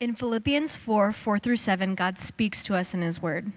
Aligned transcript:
In 0.00 0.14
Philippians 0.14 0.78
4 0.78 1.12
4 1.12 1.38
through 1.38 1.56
7, 1.58 1.94
God 1.94 2.18
speaks 2.18 2.62
to 2.62 2.74
us 2.74 2.94
in 2.94 3.02
His 3.02 3.20
Word. 3.20 3.52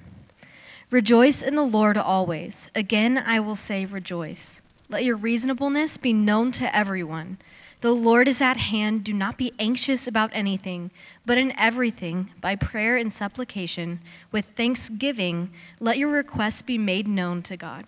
Rejoice 0.91 1.41
in 1.41 1.55
the 1.55 1.63
Lord 1.63 1.97
always. 1.97 2.69
Again, 2.75 3.17
I 3.17 3.39
will 3.39 3.55
say, 3.55 3.85
rejoice. 3.85 4.61
Let 4.89 5.05
your 5.05 5.15
reasonableness 5.15 5.95
be 5.95 6.11
known 6.11 6.51
to 6.51 6.75
everyone. 6.75 7.37
The 7.79 7.93
Lord 7.93 8.27
is 8.27 8.41
at 8.41 8.57
hand. 8.57 9.05
Do 9.05 9.13
not 9.13 9.37
be 9.37 9.53
anxious 9.57 10.05
about 10.05 10.31
anything, 10.33 10.91
but 11.25 11.37
in 11.37 11.57
everything, 11.57 12.31
by 12.41 12.57
prayer 12.57 12.97
and 12.97 13.11
supplication, 13.11 14.01
with 14.29 14.47
thanksgiving, 14.47 15.49
let 15.79 15.97
your 15.97 16.09
requests 16.09 16.61
be 16.61 16.77
made 16.77 17.07
known 17.07 17.41
to 17.43 17.55
God. 17.55 17.85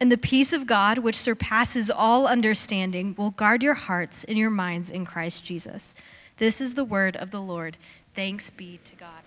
And 0.00 0.10
the 0.10 0.16
peace 0.16 0.54
of 0.54 0.66
God, 0.66 0.96
which 0.96 1.16
surpasses 1.16 1.90
all 1.90 2.26
understanding, 2.26 3.14
will 3.18 3.32
guard 3.32 3.62
your 3.62 3.74
hearts 3.74 4.24
and 4.24 4.38
your 4.38 4.48
minds 4.48 4.88
in 4.88 5.04
Christ 5.04 5.44
Jesus. 5.44 5.94
This 6.40 6.62
is 6.62 6.72
the 6.72 6.86
word 6.86 7.18
of 7.18 7.30
the 7.32 7.40
Lord. 7.42 7.76
Thanks 8.14 8.48
be 8.48 8.80
to 8.84 8.96
God. 8.96 9.22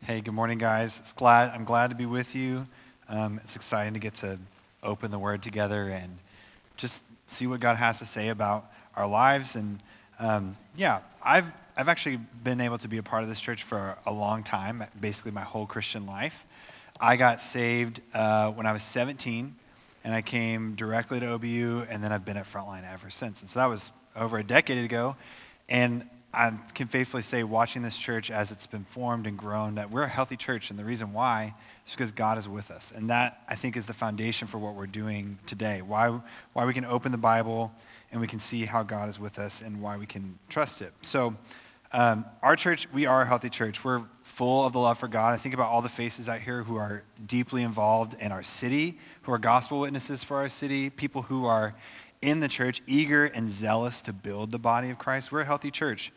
Hey, 0.00 0.22
good 0.22 0.32
morning, 0.32 0.56
guys. 0.56 0.98
It's 0.98 1.12
glad 1.12 1.50
I'm 1.50 1.64
glad 1.64 1.90
to 1.90 1.94
be 1.94 2.06
with 2.06 2.34
you. 2.34 2.66
Um, 3.10 3.38
it's 3.42 3.56
exciting 3.56 3.92
to 3.92 4.00
get 4.00 4.14
to 4.14 4.38
open 4.82 5.10
the 5.10 5.18
Word 5.18 5.42
together 5.42 5.90
and 5.90 6.16
just 6.78 7.02
see 7.26 7.46
what 7.46 7.60
God 7.60 7.76
has 7.76 7.98
to 7.98 8.06
say 8.06 8.30
about 8.30 8.72
our 8.96 9.06
lives. 9.06 9.54
And 9.54 9.80
um, 10.18 10.56
yeah, 10.74 11.02
I've 11.22 11.52
I've 11.76 11.90
actually 11.90 12.20
been 12.42 12.62
able 12.62 12.78
to 12.78 12.88
be 12.88 12.96
a 12.96 13.02
part 13.02 13.22
of 13.22 13.28
this 13.28 13.38
church 13.42 13.64
for 13.64 13.98
a 14.06 14.12
long 14.14 14.42
time, 14.44 14.82
basically 14.98 15.32
my 15.32 15.42
whole 15.42 15.66
Christian 15.66 16.06
life. 16.06 16.46
I 16.98 17.16
got 17.16 17.42
saved 17.42 18.00
uh, 18.14 18.50
when 18.50 18.64
I 18.64 18.72
was 18.72 18.82
17, 18.82 19.54
and 20.04 20.14
I 20.14 20.22
came 20.22 20.74
directly 20.74 21.18
to 21.20 21.26
OBU, 21.26 21.86
and 21.90 22.04
then 22.04 22.12
I've 22.12 22.24
been 22.24 22.36
at 22.36 22.44
Frontline 22.44 22.84
ever 22.92 23.10
since. 23.10 23.40
And 23.40 23.50
so 23.50 23.58
that 23.58 23.66
was 23.66 23.90
over 24.14 24.38
a 24.38 24.44
decade 24.44 24.84
ago. 24.84 25.16
And 25.68 26.08
I 26.34 26.52
can 26.74 26.88
faithfully 26.88 27.22
say, 27.22 27.42
watching 27.42 27.82
this 27.82 27.98
church 27.98 28.30
as 28.30 28.52
it's 28.52 28.66
been 28.66 28.84
formed 28.84 29.26
and 29.26 29.38
grown, 29.38 29.76
that 29.76 29.90
we're 29.90 30.02
a 30.02 30.08
healthy 30.08 30.36
church. 30.36 30.68
And 30.68 30.78
the 30.78 30.84
reason 30.84 31.12
why 31.12 31.54
is 31.86 31.92
because 31.92 32.12
God 32.12 32.38
is 32.38 32.48
with 32.48 32.70
us. 32.70 32.90
And 32.90 33.08
that, 33.08 33.40
I 33.48 33.54
think, 33.54 33.76
is 33.76 33.86
the 33.86 33.94
foundation 33.94 34.46
for 34.46 34.58
what 34.58 34.74
we're 34.74 34.86
doing 34.86 35.38
today. 35.46 35.80
Why, 35.80 36.20
why 36.52 36.64
we 36.64 36.74
can 36.74 36.84
open 36.84 37.12
the 37.12 37.18
Bible 37.18 37.72
and 38.12 38.20
we 38.20 38.26
can 38.26 38.40
see 38.40 38.64
how 38.66 38.82
God 38.82 39.08
is 39.08 39.18
with 39.18 39.38
us 39.38 39.62
and 39.62 39.80
why 39.80 39.96
we 39.96 40.06
can 40.06 40.38
trust 40.48 40.82
it. 40.82 40.92
So, 41.02 41.36
um, 41.94 42.24
our 42.42 42.56
church, 42.56 42.88
we 42.92 43.06
are 43.06 43.22
a 43.22 43.26
healthy 43.26 43.48
church. 43.48 43.84
We're 43.84 44.02
full 44.24 44.66
of 44.66 44.72
the 44.72 44.80
love 44.80 44.98
for 44.98 45.06
God. 45.06 45.32
I 45.32 45.36
think 45.36 45.54
about 45.54 45.70
all 45.70 45.80
the 45.80 45.88
faces 45.88 46.28
out 46.28 46.40
here 46.40 46.64
who 46.64 46.74
are 46.74 47.04
deeply 47.24 47.62
involved 47.62 48.16
in 48.20 48.32
our 48.32 48.42
city, 48.42 48.98
who 49.22 49.32
are 49.32 49.38
gospel 49.38 49.78
witnesses 49.78 50.24
for 50.24 50.38
our 50.38 50.48
city, 50.48 50.90
people 50.90 51.22
who 51.22 51.46
are 51.46 51.76
in 52.20 52.40
the 52.40 52.48
church, 52.48 52.82
eager 52.88 53.26
and 53.26 53.48
zealous 53.48 54.00
to 54.02 54.12
build 54.12 54.50
the 54.50 54.58
body 54.58 54.90
of 54.90 54.98
Christ. 54.98 55.30
We're 55.30 55.42
a 55.42 55.44
healthy 55.44 55.70
church. 55.70 56.10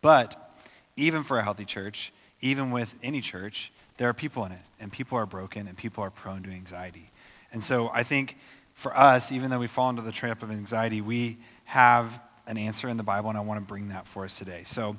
But 0.00 0.56
even 0.96 1.22
for 1.22 1.38
a 1.38 1.42
healthy 1.42 1.66
church, 1.66 2.14
even 2.40 2.70
with 2.70 2.98
any 3.02 3.20
church, 3.20 3.72
there 3.98 4.08
are 4.08 4.14
people 4.14 4.46
in 4.46 4.52
it, 4.52 4.62
and 4.80 4.90
people 4.90 5.18
are 5.18 5.26
broken, 5.26 5.68
and 5.68 5.76
people 5.76 6.02
are 6.02 6.10
prone 6.10 6.42
to 6.44 6.50
anxiety. 6.50 7.10
And 7.52 7.62
so 7.62 7.90
I 7.92 8.04
think 8.04 8.38
for 8.72 8.96
us, 8.96 9.30
even 9.30 9.50
though 9.50 9.58
we 9.58 9.66
fall 9.66 9.90
into 9.90 10.00
the 10.00 10.12
trap 10.12 10.42
of 10.42 10.50
anxiety, 10.50 11.02
we 11.02 11.36
have 11.64 12.22
an 12.50 12.58
answer 12.58 12.88
in 12.88 12.96
the 12.96 13.02
Bible, 13.04 13.30
and 13.30 13.38
I 13.38 13.42
want 13.42 13.60
to 13.60 13.64
bring 13.64 13.88
that 13.88 14.06
for 14.06 14.24
us 14.24 14.36
today. 14.36 14.62
So, 14.64 14.96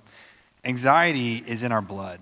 anxiety 0.63 1.44
is 1.45 1.63
in 1.63 1.71
our 1.71 1.81
blood, 1.81 2.19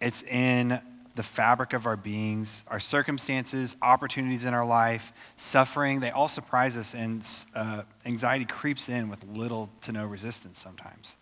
it's 0.00 0.22
in 0.22 0.80
the 1.16 1.22
fabric 1.24 1.72
of 1.72 1.86
our 1.86 1.96
beings, 1.96 2.64
our 2.68 2.80
circumstances, 2.80 3.76
opportunities 3.82 4.44
in 4.44 4.54
our 4.54 4.64
life, 4.64 5.12
suffering, 5.36 6.00
they 6.00 6.10
all 6.10 6.28
surprise 6.28 6.76
us, 6.76 6.94
and 6.94 7.26
uh, 7.54 7.82
anxiety 8.06 8.44
creeps 8.44 8.88
in 8.88 9.10
with 9.10 9.24
little 9.24 9.68
to 9.82 9.92
no 9.92 10.06
resistance 10.06 10.58
sometimes. 10.58 11.16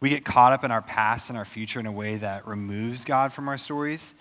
We 0.00 0.08
get 0.08 0.24
caught 0.24 0.52
up 0.52 0.64
in 0.64 0.72
our 0.72 0.82
past 0.82 1.30
and 1.30 1.38
our 1.38 1.44
future 1.44 1.78
in 1.78 1.86
a 1.86 1.92
way 1.92 2.16
that 2.16 2.46
removes 2.46 3.04
God 3.04 3.32
from 3.32 3.48
our 3.48 3.56
stories. 3.56 4.14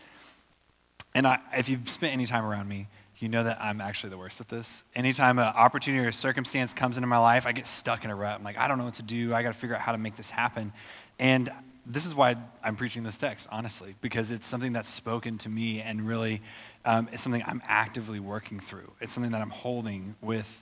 And 1.16 1.26
I, 1.26 1.40
if 1.58 1.68
you've 1.68 1.90
spent 1.90 2.14
any 2.14 2.28
time 2.28 2.46
around 2.46 2.70
me, 2.70 2.88
you 3.22 3.30
know 3.30 3.44
that 3.44 3.62
I'm 3.62 3.82
actually 3.82 4.10
the 4.10 4.18
worst 4.18 4.42
at 4.42 4.50
this. 4.50 4.84
Anytime 4.96 5.38
an 5.38 5.46
opportunity 5.46 6.06
or 6.06 6.12
circumstance 6.12 6.74
comes 6.74 6.98
into 6.98 7.08
my 7.08 7.18
life, 7.18 7.46
I 7.46 7.52
get 7.52 7.68
stuck 7.68 8.04
in 8.04 8.12
a 8.12 8.16
rut. 8.16 8.38
I'm 8.38 8.44
like, 8.44 8.58
I 8.58 8.68
don't 8.68 8.78
know 8.78 8.86
what 8.86 8.96
to 8.96 9.04
do. 9.04 9.34
I 9.34 9.44
got 9.44 9.54
to 9.54 9.60
figure 9.60 9.76
out 9.76 9.82
how 9.82 9.92
to 9.92 9.98
make 9.98 10.16
this 10.16 10.30
happen. 10.30 10.74
And 11.20 11.50
this 11.86 12.06
is 12.06 12.16
why 12.16 12.36
I'm 12.64 12.76
preaching 12.76 13.04
this 13.04 13.18
text, 13.18 13.48
honestly, 13.52 13.96
because 14.02 14.32
it's 14.32 14.46
something 14.46 14.74
that's 14.74 14.90
spoken 14.90 15.38
to 15.40 15.50
me 15.50 15.82
and 15.82 16.08
really 16.08 16.42
um, 16.86 17.10
it's 17.12 17.22
something 17.22 17.44
I'm 17.46 17.62
actively 17.68 18.20
working 18.20 18.60
through. 18.60 18.92
It's 19.02 19.14
something 19.14 19.32
that 19.32 19.42
I'm 19.42 19.50
holding 19.50 20.16
with 20.22 20.62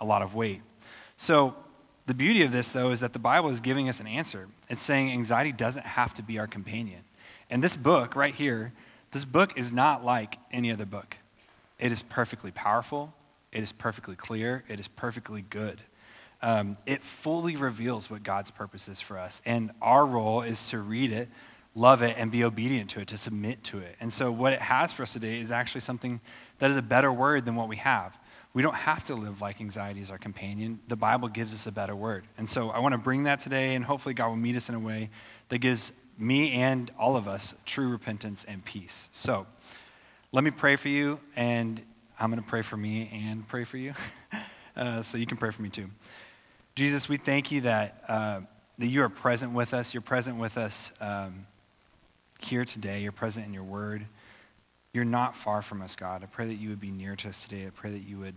a 0.00 0.04
lot 0.04 0.22
of 0.22 0.34
weight. 0.34 0.62
So, 1.16 1.54
the 2.06 2.14
beauty 2.14 2.42
of 2.42 2.50
this, 2.50 2.72
though, 2.72 2.90
is 2.90 2.98
that 3.00 3.12
the 3.12 3.20
Bible 3.20 3.50
is 3.50 3.60
giving 3.60 3.88
us 3.88 4.00
an 4.00 4.08
answer. 4.08 4.48
It's 4.68 4.82
saying 4.82 5.12
anxiety 5.12 5.52
doesn't 5.52 5.86
have 5.86 6.12
to 6.14 6.24
be 6.24 6.40
our 6.40 6.48
companion. 6.48 7.02
And 7.50 7.62
this 7.62 7.76
book 7.76 8.16
right 8.16 8.34
here, 8.34 8.72
this 9.12 9.24
book 9.24 9.56
is 9.56 9.72
not 9.72 10.04
like 10.04 10.38
any 10.50 10.72
other 10.72 10.86
book. 10.86 11.18
It 11.80 11.92
is 11.92 12.02
perfectly 12.02 12.50
powerful, 12.50 13.14
it 13.52 13.62
is 13.62 13.72
perfectly 13.72 14.16
clear, 14.16 14.64
it 14.68 14.78
is 14.78 14.88
perfectly 14.88 15.42
good. 15.42 15.82
Um, 16.42 16.76
it 16.86 17.02
fully 17.02 17.56
reveals 17.56 18.10
what 18.10 18.22
God's 18.22 18.50
purpose 18.50 18.88
is 18.88 19.00
for 19.00 19.18
us. 19.18 19.42
And 19.44 19.72
our 19.82 20.06
role 20.06 20.40
is 20.40 20.68
to 20.70 20.78
read 20.78 21.12
it, 21.12 21.28
love 21.74 22.02
it, 22.02 22.16
and 22.18 22.30
be 22.30 22.44
obedient 22.44 22.90
to 22.90 23.00
it, 23.00 23.08
to 23.08 23.18
submit 23.18 23.62
to 23.64 23.78
it. 23.78 23.96
And 24.00 24.12
so, 24.12 24.32
what 24.32 24.52
it 24.52 24.60
has 24.60 24.92
for 24.92 25.02
us 25.02 25.12
today 25.12 25.38
is 25.38 25.50
actually 25.50 25.82
something 25.82 26.20
that 26.58 26.70
is 26.70 26.76
a 26.76 26.82
better 26.82 27.12
word 27.12 27.44
than 27.44 27.56
what 27.56 27.68
we 27.68 27.76
have. 27.76 28.18
We 28.52 28.62
don't 28.62 28.74
have 28.74 29.04
to 29.04 29.14
live 29.14 29.40
like 29.40 29.60
anxiety 29.60 30.00
is 30.00 30.10
our 30.10 30.18
companion. 30.18 30.80
The 30.88 30.96
Bible 30.96 31.28
gives 31.28 31.54
us 31.54 31.66
a 31.66 31.72
better 31.72 31.94
word. 31.94 32.24
And 32.36 32.48
so 32.48 32.70
I 32.70 32.80
want 32.80 32.92
to 32.92 32.98
bring 32.98 33.24
that 33.24 33.40
today, 33.40 33.74
and 33.74 33.84
hopefully, 33.84 34.14
God 34.14 34.28
will 34.28 34.36
meet 34.36 34.56
us 34.56 34.68
in 34.68 34.74
a 34.74 34.80
way 34.80 35.10
that 35.50 35.58
gives 35.58 35.92
me 36.18 36.52
and 36.52 36.90
all 36.98 37.16
of 37.16 37.26
us 37.28 37.54
true 37.64 37.88
repentance 37.88 38.44
and 38.44 38.64
peace. 38.64 39.08
So 39.12 39.46
let 40.32 40.44
me 40.44 40.52
pray 40.52 40.76
for 40.76 40.88
you, 40.88 41.18
and 41.34 41.82
I'm 42.18 42.30
going 42.30 42.40
to 42.40 42.48
pray 42.48 42.62
for 42.62 42.76
me 42.76 43.10
and 43.12 43.46
pray 43.48 43.64
for 43.64 43.78
you. 43.78 43.94
uh, 44.76 45.02
so 45.02 45.18
you 45.18 45.26
can 45.26 45.36
pray 45.36 45.50
for 45.50 45.62
me 45.62 45.68
too. 45.68 45.90
Jesus, 46.76 47.08
we 47.08 47.16
thank 47.16 47.50
you 47.50 47.62
that, 47.62 48.04
uh, 48.06 48.40
that 48.78 48.86
you 48.86 49.02
are 49.02 49.08
present 49.08 49.52
with 49.52 49.74
us. 49.74 49.92
You're 49.92 50.02
present 50.02 50.38
with 50.38 50.56
us 50.56 50.92
um, 51.00 51.46
here 52.38 52.64
today. 52.64 53.00
You're 53.00 53.10
present 53.10 53.46
in 53.46 53.52
your 53.52 53.64
word. 53.64 54.06
You're 54.92 55.04
not 55.04 55.34
far 55.34 55.62
from 55.62 55.82
us, 55.82 55.96
God. 55.96 56.22
I 56.22 56.26
pray 56.26 56.46
that 56.46 56.54
you 56.54 56.68
would 56.68 56.80
be 56.80 56.92
near 56.92 57.16
to 57.16 57.28
us 57.28 57.42
today. 57.42 57.66
I 57.66 57.70
pray 57.70 57.90
that 57.90 58.02
you 58.02 58.18
would 58.18 58.36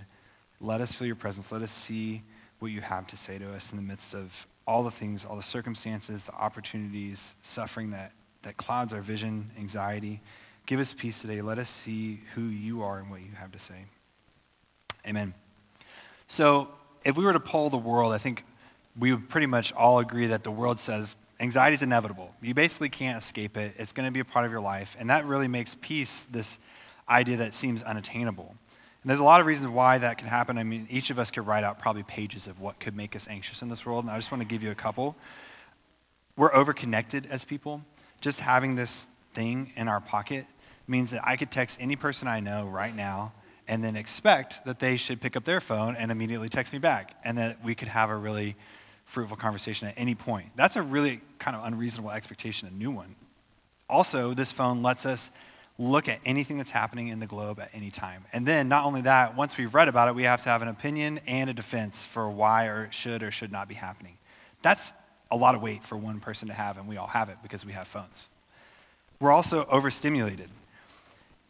let 0.59 0.81
us 0.81 0.93
feel 0.93 1.05
your 1.05 1.15
presence. 1.15 1.51
Let 1.51 1.61
us 1.61 1.71
see 1.71 2.23
what 2.57 2.71
you 2.71 2.81
have 2.81 3.05
to 3.07 3.17
say 3.17 3.37
to 3.37 3.53
us 3.53 3.71
in 3.71 3.77
the 3.77 3.83
midst 3.83 4.15
of 4.15 4.47
all 4.65 4.81
the 4.81 4.91
things, 4.91 5.25
all 5.25 5.35
the 5.35 5.43
circumstances, 5.43 6.25
the 6.25 6.33
opportunities, 6.33 7.35
suffering 7.43 7.91
that, 7.91 8.13
that 8.41 8.57
clouds 8.57 8.93
our 8.93 9.01
vision, 9.01 9.51
anxiety. 9.59 10.21
Give 10.65 10.79
us 10.79 10.93
peace 10.93 11.21
today. 11.21 11.41
Let 11.41 11.57
us 11.57 11.69
see 11.69 12.21
who 12.35 12.43
you 12.43 12.83
are 12.83 12.99
and 12.99 13.09
what 13.09 13.21
you 13.21 13.31
have 13.35 13.51
to 13.51 13.59
say. 13.59 13.85
Amen. 15.07 15.33
So, 16.27 16.69
if 17.03 17.17
we 17.17 17.25
were 17.25 17.33
to 17.33 17.39
poll 17.39 17.69
the 17.69 17.77
world, 17.77 18.13
I 18.13 18.17
think 18.17 18.45
we 18.97 19.13
would 19.13 19.27
pretty 19.27 19.47
much 19.47 19.73
all 19.73 19.99
agree 19.99 20.27
that 20.27 20.43
the 20.43 20.51
world 20.51 20.79
says 20.79 21.17
Anxiety 21.39 21.73
is 21.73 21.81
inevitable. 21.81 22.33
You 22.41 22.53
basically 22.53 22.89
can't 22.89 23.17
escape 23.17 23.57
it. 23.57 23.73
It's 23.77 23.91
going 23.91 24.07
to 24.07 24.11
be 24.13 24.21
a 24.21 24.25
part 24.25 24.45
of 24.45 24.51
your 24.51 24.61
life. 24.61 24.95
And 24.97 25.09
that 25.09 25.25
really 25.25 25.49
makes 25.49 25.75
peace 25.75 26.23
this 26.23 26.59
idea 27.09 27.37
that 27.37 27.53
seems 27.53 27.83
unattainable. 27.83 28.55
And 29.01 29.09
there's 29.09 29.19
a 29.19 29.25
lot 29.25 29.41
of 29.41 29.47
reasons 29.47 29.69
why 29.69 29.97
that 29.97 30.17
can 30.17 30.27
happen. 30.27 30.57
I 30.57 30.63
mean, 30.63 30.87
each 30.89 31.09
of 31.09 31.19
us 31.19 31.31
could 31.31 31.45
write 31.45 31.65
out 31.65 31.79
probably 31.79 32.03
pages 32.03 32.47
of 32.47 32.61
what 32.61 32.79
could 32.79 32.95
make 32.95 33.13
us 33.15 33.27
anxious 33.27 33.61
in 33.61 33.67
this 33.67 33.85
world. 33.85 34.05
And 34.05 34.13
I 34.13 34.15
just 34.15 34.31
want 34.31 34.41
to 34.41 34.47
give 34.47 34.63
you 34.63 34.71
a 34.71 34.75
couple. 34.75 35.17
We're 36.37 36.51
overconnected 36.51 37.29
as 37.29 37.43
people. 37.43 37.81
Just 38.21 38.39
having 38.39 38.75
this 38.75 39.07
thing 39.33 39.73
in 39.75 39.89
our 39.89 39.99
pocket 39.99 40.45
means 40.87 41.11
that 41.11 41.21
I 41.25 41.35
could 41.37 41.51
text 41.51 41.79
any 41.81 41.95
person 41.95 42.27
I 42.27 42.39
know 42.39 42.65
right 42.67 42.95
now 42.95 43.33
and 43.67 43.83
then 43.83 43.95
expect 43.95 44.65
that 44.65 44.79
they 44.79 44.97
should 44.97 45.21
pick 45.21 45.35
up 45.35 45.45
their 45.45 45.61
phone 45.61 45.95
and 45.95 46.11
immediately 46.11 46.49
text 46.49 46.73
me 46.73 46.79
back. 46.79 47.15
And 47.23 47.37
that 47.37 47.63
we 47.63 47.75
could 47.75 47.87
have 47.87 48.09
a 48.09 48.15
really 48.15 48.55
fruitful 49.05 49.37
conversation 49.37 49.87
at 49.87 49.93
any 49.97 50.15
point. 50.15 50.49
That's 50.55 50.75
a 50.75 50.81
really 50.81 51.21
kind 51.39 51.55
of 51.55 51.65
unreasonable 51.65 52.11
expectation, 52.11 52.67
a 52.67 52.71
new 52.71 52.91
one. 52.91 53.15
Also, 53.89 54.33
this 54.33 54.51
phone 54.51 54.81
lets 54.81 55.05
us 55.05 55.31
look 55.77 56.07
at 56.07 56.19
anything 56.25 56.57
that's 56.57 56.71
happening 56.71 57.07
in 57.07 57.19
the 57.19 57.27
globe 57.27 57.59
at 57.59 57.69
any 57.73 57.89
time. 57.89 58.25
And 58.31 58.45
then, 58.45 58.69
not 58.69 58.85
only 58.85 59.01
that, 59.01 59.35
once 59.35 59.57
we've 59.57 59.73
read 59.73 59.87
about 59.87 60.07
it, 60.07 60.15
we 60.15 60.23
have 60.23 60.43
to 60.43 60.49
have 60.49 60.61
an 60.61 60.67
opinion 60.67 61.19
and 61.27 61.49
a 61.49 61.53
defense 61.53 62.05
for 62.05 62.29
why 62.29 62.65
or 62.65 62.89
should 62.91 63.23
or 63.23 63.31
should 63.31 63.51
not 63.51 63.67
be 63.67 63.75
happening. 63.75 64.17
That's 64.61 64.93
a 65.31 65.35
lot 65.35 65.55
of 65.55 65.61
weight 65.61 65.83
for 65.83 65.97
one 65.97 66.19
person 66.19 66.47
to 66.47 66.53
have, 66.53 66.77
and 66.77 66.87
we 66.87 66.97
all 66.97 67.07
have 67.07 67.29
it 67.29 67.37
because 67.41 67.65
we 67.65 67.73
have 67.73 67.87
phones. 67.87 68.29
We're 69.19 69.31
also 69.31 69.65
overstimulated. 69.65 70.49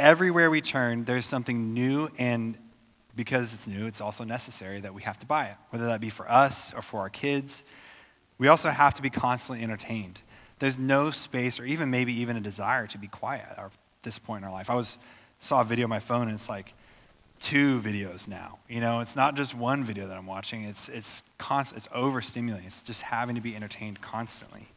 Everywhere 0.03 0.51
we 0.51 0.59
turn, 0.59 1.05
there's 1.05 1.25
something 1.25 1.73
new 1.73 2.09
and 2.17 2.57
because 3.15 3.53
it's 3.53 3.67
new, 3.67 3.88
it's 3.88 4.01
also 4.01 4.25
necessary 4.25 4.81
that 4.81 4.94
we 4.94 5.01
have 5.03 5.17
to 5.19 5.25
buy 5.25 5.45
it, 5.45 5.55
whether 5.69 5.85
that 5.85 6.01
be 6.01 6.09
for 6.09 6.29
us 6.29 6.73
or 6.73 6.81
for 6.81 7.00
our 7.00 7.09
kids. 7.09 7.63
We 8.38 8.50
also 8.50 8.67
have 8.67 8.94
to 8.95 9.01
be 9.01 9.09
constantly 9.09 9.63
entertained. 9.63 10.19
There's 10.59 10.77
no 10.77 11.09
space 11.09 11.57
or 11.57 11.63
even 11.63 11.89
maybe 11.89 12.11
even 12.15 12.35
a 12.35 12.41
desire 12.41 12.85
to 12.88 12.97
be 12.97 13.07
quiet 13.07 13.45
at 13.57 13.71
this 14.01 14.19
point 14.19 14.44
in 14.44 14.45
our 14.50 14.53
life. 14.53 14.69
I 14.69 14.75
was 14.75 14.97
saw 15.39 15.61
a 15.61 15.63
video 15.63 15.85
on 15.85 15.89
my 15.89 16.00
phone 16.00 16.23
and 16.27 16.35
it's 16.35 16.50
like 16.50 16.73
two 17.39 17.79
videos 17.79 18.27
now. 18.27 18.59
You 18.67 18.81
know, 18.81 19.00
it's 19.00 19.15
not 19.15 19.35
just 19.38 19.55
one 19.55 19.85
video 19.85 20.07
that 20.07 20.17
I'm 20.17 20.27
watching. 20.27 20.65
It's 20.65 20.89
it's 20.89 21.23
constant. 21.38 21.85
It's 21.85 21.94
overstimulating. 21.95 22.65
It's 22.65 22.81
just 22.81 23.03
having 23.03 23.35
to 23.35 23.41
be 23.41 23.55
entertained 23.55 24.01
constantly. 24.01 24.67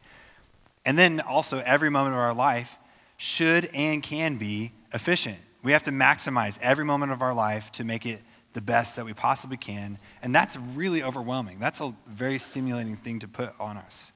And 0.85 0.97
then 0.97 1.19
also 1.19 1.61
every 1.65 1.89
moment 1.89 2.15
of 2.15 2.21
our 2.21 2.33
life 2.33 2.77
should 3.17 3.69
and 3.73 4.01
can 4.01 4.37
be 4.37 4.71
efficient. 4.93 5.37
We 5.63 5.71
have 5.73 5.83
to 5.83 5.91
maximize 5.91 6.59
every 6.61 6.85
moment 6.85 7.11
of 7.11 7.21
our 7.21 7.33
life 7.33 7.71
to 7.73 7.83
make 7.83 8.05
it 8.05 8.21
the 8.53 8.61
best 8.61 8.95
that 8.95 9.05
we 9.05 9.13
possibly 9.13 9.57
can. 9.57 9.97
And 10.21 10.33
that's 10.33 10.57
really 10.57 11.03
overwhelming. 11.03 11.59
That's 11.59 11.81
a 11.81 11.93
very 12.07 12.37
stimulating 12.37 12.95
thing 12.95 13.19
to 13.19 13.27
put 13.27 13.51
on 13.59 13.77
us. 13.77 14.13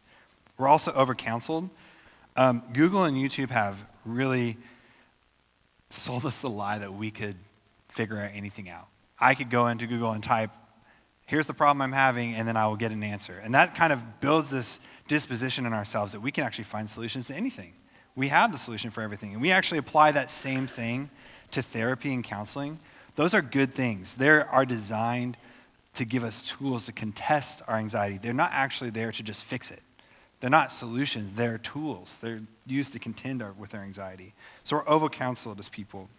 We're 0.57 0.67
also 0.67 0.91
over 0.93 1.15
counseled. 1.15 1.69
Um, 2.35 2.63
Google 2.71 3.03
and 3.03 3.17
YouTube 3.17 3.49
have 3.49 3.83
really 4.05 4.57
sold 5.89 6.25
us 6.25 6.39
the 6.41 6.49
lie 6.49 6.77
that 6.79 6.93
we 6.93 7.11
could 7.11 7.35
figure 7.89 8.17
out 8.17 8.31
anything 8.33 8.69
out. 8.69 8.87
I 9.19 9.35
could 9.35 9.49
go 9.49 9.67
into 9.67 9.85
Google 9.85 10.11
and 10.11 10.23
type, 10.23 10.51
here's 11.25 11.45
the 11.45 11.53
problem 11.53 11.81
I'm 11.81 11.91
having, 11.91 12.33
and 12.33 12.47
then 12.47 12.55
I 12.57 12.67
will 12.67 12.77
get 12.77 12.91
an 12.91 13.03
answer. 13.03 13.39
And 13.43 13.53
that 13.53 13.75
kind 13.75 13.91
of 13.91 14.21
builds 14.21 14.49
this 14.49 14.79
disposition 15.07 15.65
in 15.65 15.73
ourselves 15.73 16.13
that 16.13 16.21
we 16.21 16.31
can 16.31 16.43
actually 16.43 16.63
find 16.63 16.89
solutions 16.89 17.27
to 17.27 17.35
anything. 17.35 17.73
We 18.15 18.27
have 18.27 18.51
the 18.51 18.57
solution 18.57 18.91
for 18.91 19.01
everything. 19.01 19.33
And 19.33 19.41
we 19.41 19.51
actually 19.51 19.77
apply 19.77 20.11
that 20.11 20.29
same 20.29 20.67
thing 20.67 21.09
to 21.51 21.61
therapy 21.61 22.13
and 22.13 22.23
counseling. 22.23 22.79
Those 23.15 23.33
are 23.33 23.41
good 23.41 23.73
things. 23.73 24.15
They 24.15 24.29
are 24.29 24.65
designed 24.65 25.37
to 25.93 26.05
give 26.05 26.23
us 26.23 26.41
tools 26.41 26.85
to 26.85 26.91
contest 26.91 27.61
our 27.67 27.75
anxiety. 27.75 28.17
They're 28.17 28.33
not 28.33 28.51
actually 28.53 28.89
there 28.89 29.11
to 29.11 29.23
just 29.23 29.43
fix 29.43 29.71
it. 29.71 29.81
They're 30.39 30.49
not 30.49 30.71
solutions, 30.71 31.33
they're 31.33 31.59
tools. 31.59 32.17
They're 32.17 32.41
used 32.65 32.93
to 32.93 32.99
contend 32.99 33.43
with 33.59 33.75
our 33.75 33.83
anxiety. 33.83 34.33
So 34.63 34.77
we're 34.77 34.89
over 34.89 35.07
counseled 35.07 35.59
as 35.59 35.69
people. 35.69 36.09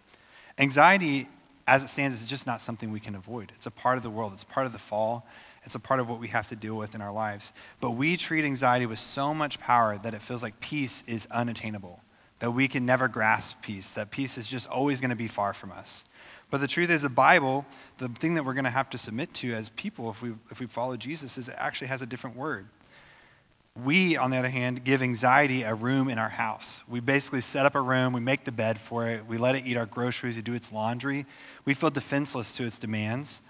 Anxiety, 0.58 1.26
as 1.66 1.84
it 1.84 1.88
stands, 1.88 2.20
it's 2.20 2.30
just 2.30 2.46
not 2.46 2.60
something 2.60 2.90
we 2.90 3.00
can 3.00 3.14
avoid. 3.14 3.52
It's 3.54 3.66
a 3.66 3.70
part 3.70 3.96
of 3.96 4.02
the 4.02 4.10
world, 4.10 4.32
it's 4.32 4.44
part 4.44 4.66
of 4.66 4.72
the 4.72 4.78
fall, 4.78 5.26
it's 5.64 5.74
a 5.74 5.80
part 5.80 6.00
of 6.00 6.08
what 6.08 6.18
we 6.18 6.28
have 6.28 6.48
to 6.48 6.56
deal 6.56 6.76
with 6.76 6.94
in 6.94 7.00
our 7.00 7.12
lives. 7.12 7.52
But 7.80 7.92
we 7.92 8.16
treat 8.16 8.44
anxiety 8.44 8.86
with 8.86 8.98
so 8.98 9.32
much 9.32 9.60
power 9.60 9.96
that 9.98 10.14
it 10.14 10.22
feels 10.22 10.42
like 10.42 10.60
peace 10.60 11.04
is 11.06 11.26
unattainable, 11.30 12.00
that 12.40 12.50
we 12.50 12.66
can 12.66 12.84
never 12.84 13.06
grasp 13.06 13.62
peace, 13.62 13.90
that 13.90 14.10
peace 14.10 14.36
is 14.36 14.48
just 14.48 14.68
always 14.68 15.00
going 15.00 15.10
to 15.10 15.16
be 15.16 15.28
far 15.28 15.52
from 15.52 15.70
us. 15.70 16.04
But 16.50 16.60
the 16.60 16.68
truth 16.68 16.90
is, 16.90 17.02
the 17.02 17.08
Bible, 17.08 17.64
the 17.98 18.08
thing 18.08 18.34
that 18.34 18.44
we're 18.44 18.54
going 18.54 18.64
to 18.64 18.70
have 18.70 18.90
to 18.90 18.98
submit 18.98 19.32
to 19.34 19.54
as 19.54 19.70
people 19.70 20.10
if 20.10 20.20
we, 20.20 20.34
if 20.50 20.60
we 20.60 20.66
follow 20.66 20.96
Jesus, 20.96 21.38
is 21.38 21.48
it 21.48 21.54
actually 21.56 21.86
has 21.86 22.02
a 22.02 22.06
different 22.06 22.36
word. 22.36 22.66
We, 23.80 24.18
on 24.18 24.30
the 24.30 24.36
other 24.36 24.50
hand, 24.50 24.84
give 24.84 25.00
anxiety 25.00 25.62
a 25.62 25.74
room 25.74 26.08
in 26.10 26.18
our 26.18 26.28
house. 26.28 26.82
We 26.86 27.00
basically 27.00 27.40
set 27.40 27.64
up 27.64 27.74
a 27.74 27.80
room, 27.80 28.12
we 28.12 28.20
make 28.20 28.44
the 28.44 28.52
bed 28.52 28.78
for 28.78 29.08
it, 29.08 29.26
we 29.26 29.38
let 29.38 29.54
it 29.54 29.64
eat 29.66 29.78
our 29.78 29.86
groceries, 29.86 30.36
we 30.36 30.42
do 30.42 30.52
its 30.52 30.72
laundry. 30.72 31.24
We 31.64 31.72
feel 31.72 31.88
defenseless 31.88 32.52
to 32.54 32.64
its 32.64 32.78
demands. 32.78 33.40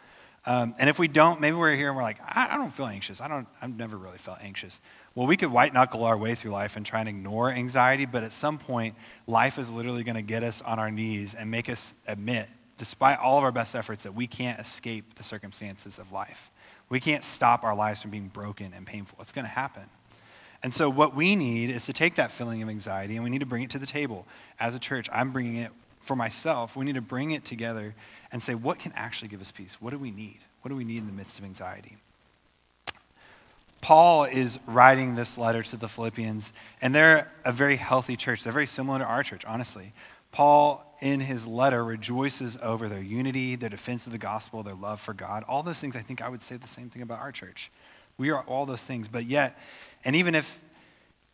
Um, 0.46 0.74
and 0.78 0.88
if 0.88 0.98
we 0.98 1.08
don't, 1.08 1.40
maybe 1.40 1.56
we're 1.56 1.74
here 1.74 1.88
and 1.88 1.96
we're 1.96 2.02
like, 2.02 2.20
I, 2.20 2.48
I, 2.52 2.56
don't 2.56 2.72
feel 2.72 2.86
anxious. 2.86 3.20
I 3.20 3.28
don't, 3.28 3.46
I've 3.60 3.76
never 3.76 3.96
really 3.96 4.18
felt 4.18 4.38
anxious. 4.40 4.80
Well, 5.14 5.26
we 5.26 5.36
could 5.36 5.52
white 5.52 5.72
knuckle 5.72 6.04
our 6.04 6.16
way 6.16 6.34
through 6.34 6.50
life 6.50 6.76
and 6.76 6.84
try 6.84 7.00
and 7.00 7.08
ignore 7.08 7.50
anxiety, 7.50 8.06
but 8.06 8.24
at 8.24 8.32
some 8.32 8.58
point, 8.58 8.96
life 9.28 9.56
is 9.58 9.70
literally 9.70 10.02
going 10.02 10.16
to 10.16 10.22
get 10.22 10.42
us 10.42 10.60
on 10.62 10.80
our 10.80 10.90
knees 10.90 11.34
and 11.34 11.50
make 11.50 11.68
us 11.68 11.94
admit, 12.08 12.48
despite 12.76 13.18
all 13.18 13.38
of 13.38 13.44
our 13.44 13.52
best 13.52 13.76
efforts, 13.76 14.02
that 14.02 14.14
we 14.14 14.26
can't 14.26 14.58
escape 14.58 15.14
the 15.14 15.22
circumstances 15.22 15.98
of 15.98 16.10
life. 16.10 16.50
We 16.88 16.98
can't 16.98 17.22
stop 17.22 17.62
our 17.62 17.74
lives 17.74 18.02
from 18.02 18.10
being 18.10 18.28
broken 18.28 18.72
and 18.74 18.84
painful. 18.84 19.18
It's 19.20 19.32
going 19.32 19.44
to 19.44 19.50
happen. 19.50 19.88
And 20.62 20.72
so, 20.72 20.88
what 20.88 21.14
we 21.14 21.34
need 21.34 21.70
is 21.70 21.86
to 21.86 21.92
take 21.92 22.14
that 22.16 22.30
feeling 22.30 22.62
of 22.62 22.68
anxiety 22.68 23.16
and 23.16 23.24
we 23.24 23.30
need 23.30 23.40
to 23.40 23.46
bring 23.46 23.62
it 23.62 23.70
to 23.70 23.78
the 23.78 23.86
table. 23.86 24.26
As 24.60 24.74
a 24.74 24.78
church, 24.78 25.08
I'm 25.12 25.32
bringing 25.32 25.56
it 25.56 25.72
for 26.00 26.16
myself. 26.16 26.76
We 26.76 26.84
need 26.84 26.94
to 26.94 27.00
bring 27.00 27.30
it 27.32 27.44
together 27.44 27.94
and 28.30 28.42
say, 28.42 28.54
what 28.54 28.78
can 28.78 28.92
actually 28.94 29.28
give 29.28 29.40
us 29.40 29.50
peace? 29.50 29.80
What 29.80 29.90
do 29.90 29.98
we 29.98 30.10
need? 30.10 30.38
What 30.62 30.68
do 30.68 30.76
we 30.76 30.84
need 30.84 30.98
in 30.98 31.06
the 31.06 31.12
midst 31.12 31.38
of 31.38 31.44
anxiety? 31.44 31.96
Paul 33.80 34.24
is 34.24 34.60
writing 34.66 35.16
this 35.16 35.36
letter 35.36 35.64
to 35.64 35.76
the 35.76 35.88
Philippians, 35.88 36.52
and 36.80 36.94
they're 36.94 37.32
a 37.44 37.50
very 37.50 37.74
healthy 37.74 38.16
church. 38.16 38.44
They're 38.44 38.52
very 38.52 38.66
similar 38.66 39.00
to 39.00 39.04
our 39.04 39.24
church, 39.24 39.44
honestly. 39.44 39.92
Paul, 40.30 40.96
in 41.00 41.18
his 41.18 41.48
letter, 41.48 41.84
rejoices 41.84 42.56
over 42.62 42.88
their 42.88 43.02
unity, 43.02 43.56
their 43.56 43.68
defense 43.68 44.06
of 44.06 44.12
the 44.12 44.18
gospel, 44.18 44.62
their 44.62 44.74
love 44.74 45.00
for 45.00 45.12
God. 45.12 45.42
All 45.48 45.64
those 45.64 45.80
things, 45.80 45.96
I 45.96 46.00
think 46.00 46.22
I 46.22 46.28
would 46.28 46.42
say 46.42 46.56
the 46.56 46.68
same 46.68 46.90
thing 46.90 47.02
about 47.02 47.18
our 47.18 47.32
church. 47.32 47.72
We 48.18 48.30
are 48.30 48.42
all 48.44 48.66
those 48.66 48.84
things, 48.84 49.08
but 49.08 49.24
yet, 49.24 49.58
and 50.04 50.16
even 50.16 50.34
if 50.34 50.60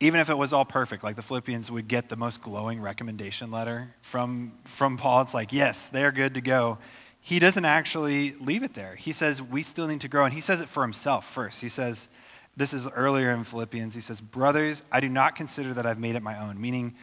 even 0.00 0.20
if 0.20 0.30
it 0.30 0.38
was 0.38 0.52
all 0.52 0.64
perfect, 0.64 1.02
like 1.02 1.16
the 1.16 1.22
Philippians 1.22 1.70
would 1.72 1.88
get 1.88 2.08
the 2.08 2.16
most 2.16 2.40
glowing 2.40 2.80
recommendation 2.80 3.50
letter 3.50 3.94
from, 4.00 4.52
from 4.64 4.96
Paul, 4.96 5.22
it's 5.22 5.34
like, 5.34 5.52
yes, 5.52 5.88
they're 5.88 6.12
good 6.12 6.34
to 6.34 6.40
go. 6.40 6.78
He 7.20 7.40
doesn't 7.40 7.64
actually 7.64 8.32
leave 8.34 8.62
it 8.62 8.74
there. 8.74 8.94
He 8.94 9.10
says, 9.10 9.42
we 9.42 9.64
still 9.64 9.88
need 9.88 10.00
to 10.02 10.08
grow. 10.08 10.24
And 10.24 10.32
he 10.32 10.40
says 10.40 10.60
it 10.60 10.68
for 10.68 10.84
himself 10.84 11.26
first. 11.26 11.60
He 11.60 11.68
says, 11.68 12.08
this 12.56 12.72
is 12.72 12.88
earlier 12.90 13.30
in 13.30 13.44
Philippians, 13.44 13.94
he 13.94 14.00
says, 14.00 14.20
Brothers, 14.20 14.82
I 14.90 15.00
do 15.00 15.08
not 15.08 15.36
consider 15.36 15.74
that 15.74 15.86
I've 15.86 15.98
made 15.98 16.16
it 16.16 16.22
my 16.22 16.38
own, 16.40 16.60
meaning 16.60 16.94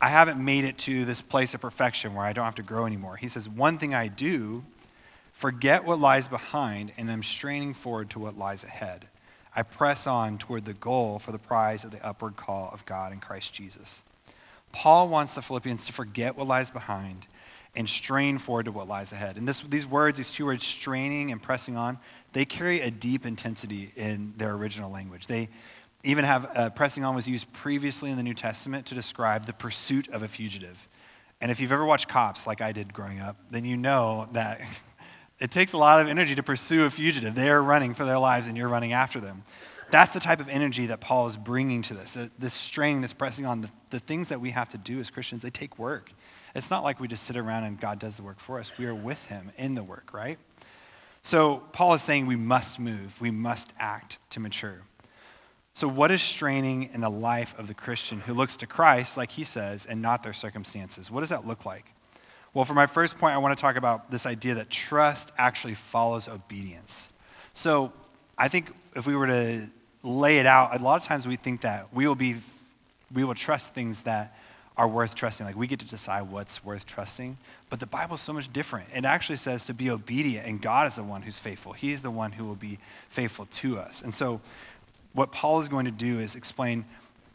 I 0.00 0.08
haven't 0.08 0.42
made 0.42 0.64
it 0.64 0.78
to 0.78 1.04
this 1.04 1.20
place 1.20 1.52
of 1.52 1.60
perfection 1.60 2.14
where 2.14 2.24
I 2.24 2.32
don't 2.32 2.44
have 2.44 2.54
to 2.56 2.62
grow 2.62 2.86
anymore. 2.86 3.16
He 3.16 3.28
says, 3.28 3.48
One 3.48 3.76
thing 3.76 3.92
I 3.92 4.06
do, 4.06 4.64
forget 5.32 5.84
what 5.84 5.98
lies 5.98 6.28
behind, 6.28 6.92
and 6.96 7.10
I'm 7.10 7.24
straining 7.24 7.74
forward 7.74 8.10
to 8.10 8.20
what 8.20 8.38
lies 8.38 8.62
ahead. 8.62 9.08
I 9.54 9.62
press 9.62 10.06
on 10.06 10.38
toward 10.38 10.64
the 10.64 10.74
goal 10.74 11.18
for 11.18 11.32
the 11.32 11.38
prize 11.38 11.84
of 11.84 11.90
the 11.90 12.04
upward 12.06 12.36
call 12.36 12.70
of 12.72 12.84
God 12.86 13.12
in 13.12 13.20
Christ 13.20 13.52
Jesus. 13.52 14.02
Paul 14.72 15.08
wants 15.08 15.34
the 15.34 15.42
Philippians 15.42 15.86
to 15.86 15.92
forget 15.92 16.36
what 16.36 16.46
lies 16.46 16.70
behind 16.70 17.26
and 17.74 17.88
strain 17.88 18.38
forward 18.38 18.64
to 18.64 18.72
what 18.72 18.88
lies 18.88 19.12
ahead. 19.12 19.36
And 19.36 19.46
this, 19.46 19.60
these 19.60 19.86
words, 19.86 20.18
these 20.18 20.30
two 20.30 20.44
words, 20.44 20.66
straining 20.66 21.30
and 21.30 21.40
pressing 21.40 21.76
on, 21.76 21.98
they 22.32 22.44
carry 22.44 22.80
a 22.80 22.90
deep 22.90 23.26
intensity 23.26 23.92
in 23.96 24.34
their 24.36 24.52
original 24.52 24.90
language. 24.90 25.26
They 25.26 25.48
even 26.02 26.24
have 26.24 26.50
uh, 26.56 26.70
pressing 26.70 27.04
on 27.04 27.14
was 27.14 27.28
used 27.28 27.52
previously 27.52 28.10
in 28.10 28.16
the 28.16 28.22
New 28.22 28.34
Testament 28.34 28.86
to 28.86 28.94
describe 28.94 29.46
the 29.46 29.52
pursuit 29.52 30.08
of 30.08 30.22
a 30.22 30.28
fugitive. 30.28 30.88
And 31.40 31.50
if 31.50 31.60
you've 31.60 31.72
ever 31.72 31.84
watched 31.84 32.08
Cops, 32.08 32.46
like 32.46 32.60
I 32.60 32.72
did 32.72 32.92
growing 32.92 33.20
up, 33.20 33.36
then 33.50 33.64
you 33.64 33.76
know 33.76 34.28
that 34.32 34.60
It 35.40 35.50
takes 35.50 35.72
a 35.72 35.78
lot 35.78 36.00
of 36.00 36.08
energy 36.08 36.34
to 36.34 36.42
pursue 36.42 36.84
a 36.84 36.90
fugitive. 36.90 37.34
They 37.34 37.50
are 37.50 37.62
running 37.62 37.94
for 37.94 38.04
their 38.04 38.18
lives 38.18 38.46
and 38.46 38.56
you're 38.56 38.68
running 38.68 38.92
after 38.92 39.20
them. 39.20 39.42
That's 39.90 40.12
the 40.12 40.20
type 40.20 40.38
of 40.38 40.48
energy 40.48 40.86
that 40.86 41.00
Paul 41.00 41.26
is 41.26 41.36
bringing 41.36 41.82
to 41.82 41.94
this. 41.94 42.16
Uh, 42.16 42.28
this 42.38 42.54
strain 42.54 43.00
that's 43.00 43.14
pressing 43.14 43.46
on. 43.46 43.62
The, 43.62 43.70
the 43.90 44.00
things 44.00 44.28
that 44.28 44.40
we 44.40 44.50
have 44.50 44.68
to 44.68 44.78
do 44.78 45.00
as 45.00 45.10
Christians, 45.10 45.42
they 45.42 45.50
take 45.50 45.78
work. 45.78 46.12
It's 46.54 46.70
not 46.70 46.84
like 46.84 47.00
we 47.00 47.08
just 47.08 47.24
sit 47.24 47.36
around 47.36 47.64
and 47.64 47.80
God 47.80 47.98
does 47.98 48.16
the 48.16 48.22
work 48.22 48.38
for 48.38 48.58
us. 48.58 48.76
We 48.78 48.86
are 48.86 48.94
with 48.94 49.26
him 49.26 49.50
in 49.56 49.74
the 49.74 49.82
work, 49.82 50.12
right? 50.12 50.38
So 51.22 51.64
Paul 51.72 51.94
is 51.94 52.02
saying 52.02 52.26
we 52.26 52.36
must 52.36 52.78
move, 52.78 53.20
we 53.20 53.30
must 53.30 53.72
act 53.78 54.18
to 54.30 54.40
mature. 54.40 54.82
So, 55.72 55.86
what 55.86 56.10
is 56.10 56.20
straining 56.20 56.90
in 56.92 57.00
the 57.00 57.08
life 57.08 57.56
of 57.58 57.68
the 57.68 57.74
Christian 57.74 58.20
who 58.20 58.34
looks 58.34 58.56
to 58.56 58.66
Christ, 58.66 59.16
like 59.16 59.30
he 59.30 59.44
says, 59.44 59.86
and 59.86 60.02
not 60.02 60.22
their 60.22 60.32
circumstances? 60.32 61.10
What 61.10 61.20
does 61.20 61.30
that 61.30 61.46
look 61.46 61.64
like? 61.64 61.94
Well, 62.52 62.64
for 62.64 62.74
my 62.74 62.86
first 62.86 63.16
point, 63.16 63.34
I 63.34 63.38
want 63.38 63.56
to 63.56 63.60
talk 63.60 63.76
about 63.76 64.10
this 64.10 64.26
idea 64.26 64.54
that 64.54 64.70
trust 64.70 65.30
actually 65.38 65.74
follows 65.74 66.28
obedience. 66.28 67.08
So 67.54 67.92
I 68.36 68.48
think 68.48 68.72
if 68.96 69.06
we 69.06 69.14
were 69.14 69.28
to 69.28 69.68
lay 70.02 70.38
it 70.38 70.46
out, 70.46 70.78
a 70.78 70.82
lot 70.82 71.00
of 71.00 71.06
times 71.06 71.28
we 71.28 71.36
think 71.36 71.60
that 71.60 71.94
we 71.94 72.08
will 72.08 72.16
be, 72.16 72.36
we 73.14 73.22
will 73.22 73.34
trust 73.34 73.72
things 73.72 74.02
that 74.02 74.36
are 74.76 74.88
worth 74.88 75.14
trusting. 75.14 75.46
Like 75.46 75.56
we 75.56 75.66
get 75.66 75.78
to 75.80 75.86
decide 75.86 76.22
what's 76.22 76.64
worth 76.64 76.86
trusting. 76.86 77.36
But 77.68 77.78
the 77.78 77.86
Bible 77.86 78.16
is 78.16 78.20
so 78.20 78.32
much 78.32 78.52
different. 78.52 78.88
It 78.94 79.04
actually 79.04 79.36
says 79.36 79.64
to 79.66 79.74
be 79.74 79.90
obedient, 79.90 80.46
and 80.46 80.60
God 80.60 80.88
is 80.88 80.94
the 80.96 81.04
one 81.04 81.22
who's 81.22 81.38
faithful. 81.38 81.72
He's 81.72 82.00
the 82.00 82.10
one 82.10 82.32
who 82.32 82.44
will 82.44 82.56
be 82.56 82.78
faithful 83.08 83.46
to 83.46 83.78
us. 83.78 84.02
And 84.02 84.12
so 84.12 84.40
what 85.12 85.30
Paul 85.30 85.60
is 85.60 85.68
going 85.68 85.84
to 85.84 85.92
do 85.92 86.18
is 86.18 86.34
explain 86.34 86.84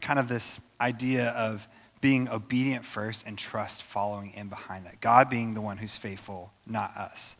kind 0.00 0.18
of 0.18 0.28
this 0.28 0.60
idea 0.80 1.30
of 1.30 1.66
being 2.00 2.28
obedient 2.28 2.84
first 2.84 3.26
and 3.26 3.38
trust 3.38 3.82
following 3.82 4.32
in 4.34 4.48
behind 4.48 4.86
that. 4.86 5.00
God 5.00 5.30
being 5.30 5.54
the 5.54 5.60
one 5.60 5.78
who's 5.78 5.96
faithful, 5.96 6.52
not 6.66 6.96
us. 6.96 7.36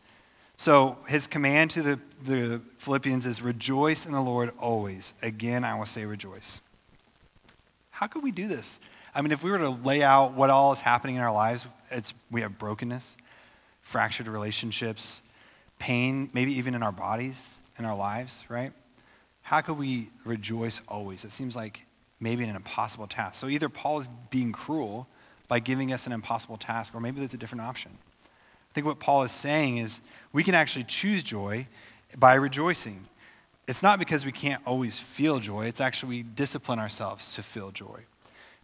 So 0.57 0.97
his 1.09 1.27
command 1.27 1.71
to 1.73 1.83
the, 1.83 2.01
the 2.25 2.61
Philippians 2.79 3.27
is 3.27 3.43
rejoice 3.43 4.07
in 4.07 4.13
the 4.13 4.21
Lord 4.21 4.53
always. 4.59 5.13
Again, 5.23 5.65
I 5.65 5.75
will 5.75 5.87
say 5.87 6.07
rejoice. 6.07 6.61
How 7.91 8.07
could 8.07 8.23
we 8.23 8.31
do 8.31 8.49
this? 8.49 8.81
I 9.15 9.23
mean, 9.23 9.33
if 9.33 9.43
we 9.43 9.51
were 9.51 9.59
to 9.59 9.71
lay 9.71 10.03
out 10.03 10.35
what 10.35 10.51
all 10.51 10.73
is 10.73 10.81
happening 10.81 11.17
in 11.17 11.23
our 11.23 11.33
lives, 11.33 11.67
it's, 11.91 12.13
we 12.31 12.43
have 12.43 12.59
brokenness, 12.59 13.17
fractured 13.81 14.29
relationships, 14.29 15.23
pain, 15.79 16.29
maybe 16.33 16.53
even 16.55 16.75
in 16.75 16.83
our 16.83 16.93
bodies, 16.93 17.57
in 17.79 17.85
our 17.85 17.97
lives, 17.97 18.45
right? 18.49 18.73
How 19.43 19.61
could 19.61 19.79
we 19.79 20.09
rejoice 20.25 20.81
always? 20.89 21.25
It 21.25 21.33
seems 21.33 21.55
like 21.55 21.86
maybe 22.21 22.45
an 22.45 22.57
impossible 22.57 23.07
task. 23.07 23.37
So 23.37 23.49
either 23.49 23.69
Paul 23.69 24.01
is 24.01 24.09
being 24.31 24.53
cruel 24.53 25.07
by 25.49 25.61
giving 25.61 25.93
us 25.93 26.07
an 26.07 26.13
impossible 26.13 26.57
task, 26.57 26.95
or 26.95 27.01
maybe 27.01 27.19
there's 27.21 27.35
a 27.35 27.39
different 27.39 27.63
option. 27.63 27.93
I 28.25 28.73
think 28.75 28.87
what 28.87 28.99
Paul 28.99 29.23
is 29.23 29.33
saying 29.33 29.79
is 29.79 30.01
we 30.33 30.43
can 30.43 30.55
actually 30.55 30.85
choose 30.85 31.23
joy 31.23 31.67
by 32.19 32.35
rejoicing. 32.35 33.07
It's 33.69 33.83
not 33.83 33.99
because 33.99 34.25
we 34.25 34.33
can't 34.33 34.63
always 34.67 34.99
feel 34.99 35.39
joy, 35.41 35.67
it's 35.67 35.81
actually 35.81 36.09
we 36.09 36.23
discipline 36.23 36.79
ourselves 36.79 37.35
to 37.35 37.43
feel 37.43 37.71
joy. 37.71 38.05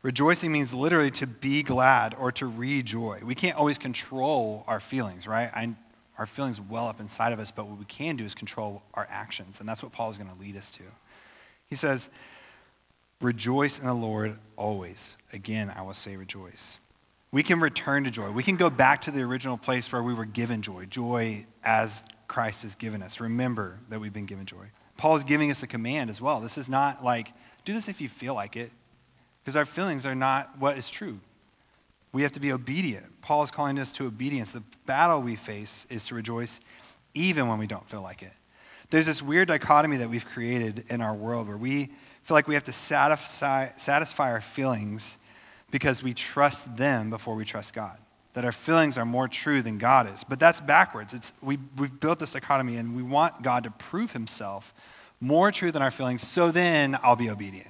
Rejoicing 0.03 0.51
means 0.51 0.75
literally 0.75 1.11
to 1.13 1.27
be 1.27 1.63
glad 1.63 2.15
or 2.19 2.33
to 2.33 2.47
rejoice. 2.47 3.23
We 3.23 3.35
can't 3.35 3.57
always 3.57 3.79
control 3.79 4.65
our 4.67 4.81
feelings, 4.81 5.27
right? 5.27 5.51
I, 5.55 5.75
Our 6.19 6.27
feelings 6.27 6.61
well 6.61 6.89
up 6.89 7.01
inside 7.01 7.33
of 7.33 7.39
us, 7.39 7.51
but 7.51 7.67
what 7.67 7.79
we 7.79 7.85
can 7.85 8.17
do 8.17 8.25
is 8.25 8.35
control 8.35 8.83
our 8.95 9.07
actions. 9.11 9.61
And 9.61 9.69
that's 9.69 9.83
what 9.83 9.93
Paul 9.93 10.11
is 10.11 10.19
going 10.19 10.31
to 10.31 10.39
lead 10.39 10.57
us 10.57 10.71
to. 10.73 10.83
He 11.71 11.77
says, 11.77 12.11
Rejoice 13.23 13.79
in 13.79 13.87
the 13.87 13.95
Lord 13.95 14.37
always. 14.57 15.17
Again, 15.33 15.73
I 15.75 15.83
will 15.83 15.95
say 15.95 16.17
rejoice. 16.17 16.79
We 17.31 17.43
can 17.43 17.61
return 17.61 18.05
to 18.05 18.11
joy. 18.11 18.31
We 18.31 18.43
can 18.43 18.57
go 18.57 18.69
back 18.69 19.03
to 19.03 19.11
the 19.11 19.23
original 19.23 19.57
place 19.57 19.91
where 19.91 20.03
we 20.03 20.13
were 20.13 20.25
given 20.25 20.61
joy, 20.61 20.85
joy 20.87 21.47
as 21.65 22.03
Christ 22.29 22.63
has 22.63 22.75
given 22.75 23.01
us. 23.01 23.21
Remember 23.21 23.79
that 23.89 24.01
we've 24.01 24.13
been 24.13 24.27
given 24.27 24.45
joy. 24.45 24.67
Paul 24.97 25.17
is 25.17 25.25
giving 25.25 25.51
us 25.51 25.63
a 25.63 25.67
command 25.67 26.11
as 26.11 26.21
well. 26.21 26.41
This 26.41 26.59
is 26.59 26.69
not 26.69 27.03
like, 27.03 27.33
do 27.65 27.73
this 27.73 27.89
if 27.89 28.01
you 28.01 28.09
feel 28.09 28.35
like 28.35 28.57
it, 28.57 28.71
because 29.43 29.57
our 29.57 29.65
feelings 29.65 30.05
are 30.05 30.15
not 30.15 30.59
what 30.59 30.77
is 30.77 30.91
true. 30.91 31.21
We 32.13 32.23
have 32.23 32.33
to 32.33 32.41
be 32.41 32.53
obedient. 32.53 33.23
Paul 33.23 33.43
is 33.45 33.51
calling 33.51 33.79
us 33.79 33.93
to 33.93 34.07
obedience. 34.07 34.53
The 34.53 34.63
battle 34.85 35.21
we 35.23 35.37
face 35.37 35.87
is 35.89 36.05
to 36.07 36.15
rejoice 36.15 36.61
even 37.15 37.49
when 37.49 37.59
we 37.59 37.67
don't 37.67 37.89
feel 37.89 38.03
like 38.03 38.23
it. 38.23 38.33
There's 38.91 39.07
this 39.07 39.23
weird 39.23 39.49
dichotomy 39.49 39.97
that 39.99 40.11
we've 40.11 40.27
created 40.27 40.85
in 40.91 41.01
our 41.01 41.15
world 41.15 41.49
where 41.49 41.57
we 41.57 41.91
feel 42.23 42.37
like 42.37 42.49
we 42.49 42.55
have 42.55 42.65
to 42.65 42.73
satisfy, 42.73 43.69
satisfy 43.77 44.31
our 44.31 44.41
feelings 44.41 45.19
because 45.71 46.03
we 46.03 46.15
trust 46.15 46.77
them 46.77 47.11
before 47.11 47.35
we 47.35 47.45
trust 47.45 47.75
God. 47.75 47.99
That 48.35 48.45
our 48.45 48.53
feelings 48.53 48.97
are 48.97 49.05
more 49.05 49.29
true 49.29 49.63
than 49.63 49.79
God 49.79 50.11
is. 50.11 50.25
But 50.25 50.41
that's 50.41 50.61
backwards. 50.61 51.13
It's, 51.13 51.33
we, 51.43 51.59
we've 51.77 52.01
built 52.01 52.19
this 52.19 52.33
dichotomy 52.33 52.77
and 52.77 52.97
we 52.97 53.03
want 53.03 53.43
God 53.43 53.65
to 53.65 53.71
prove 53.71 54.13
himself 54.13 54.73
more 55.21 55.53
true 55.53 55.71
than 55.71 55.83
our 55.83 55.91
feelings, 55.93 56.27
so 56.27 56.51
then 56.51 56.99
I'll 57.03 57.15
be 57.15 57.31
obedient. 57.31 57.69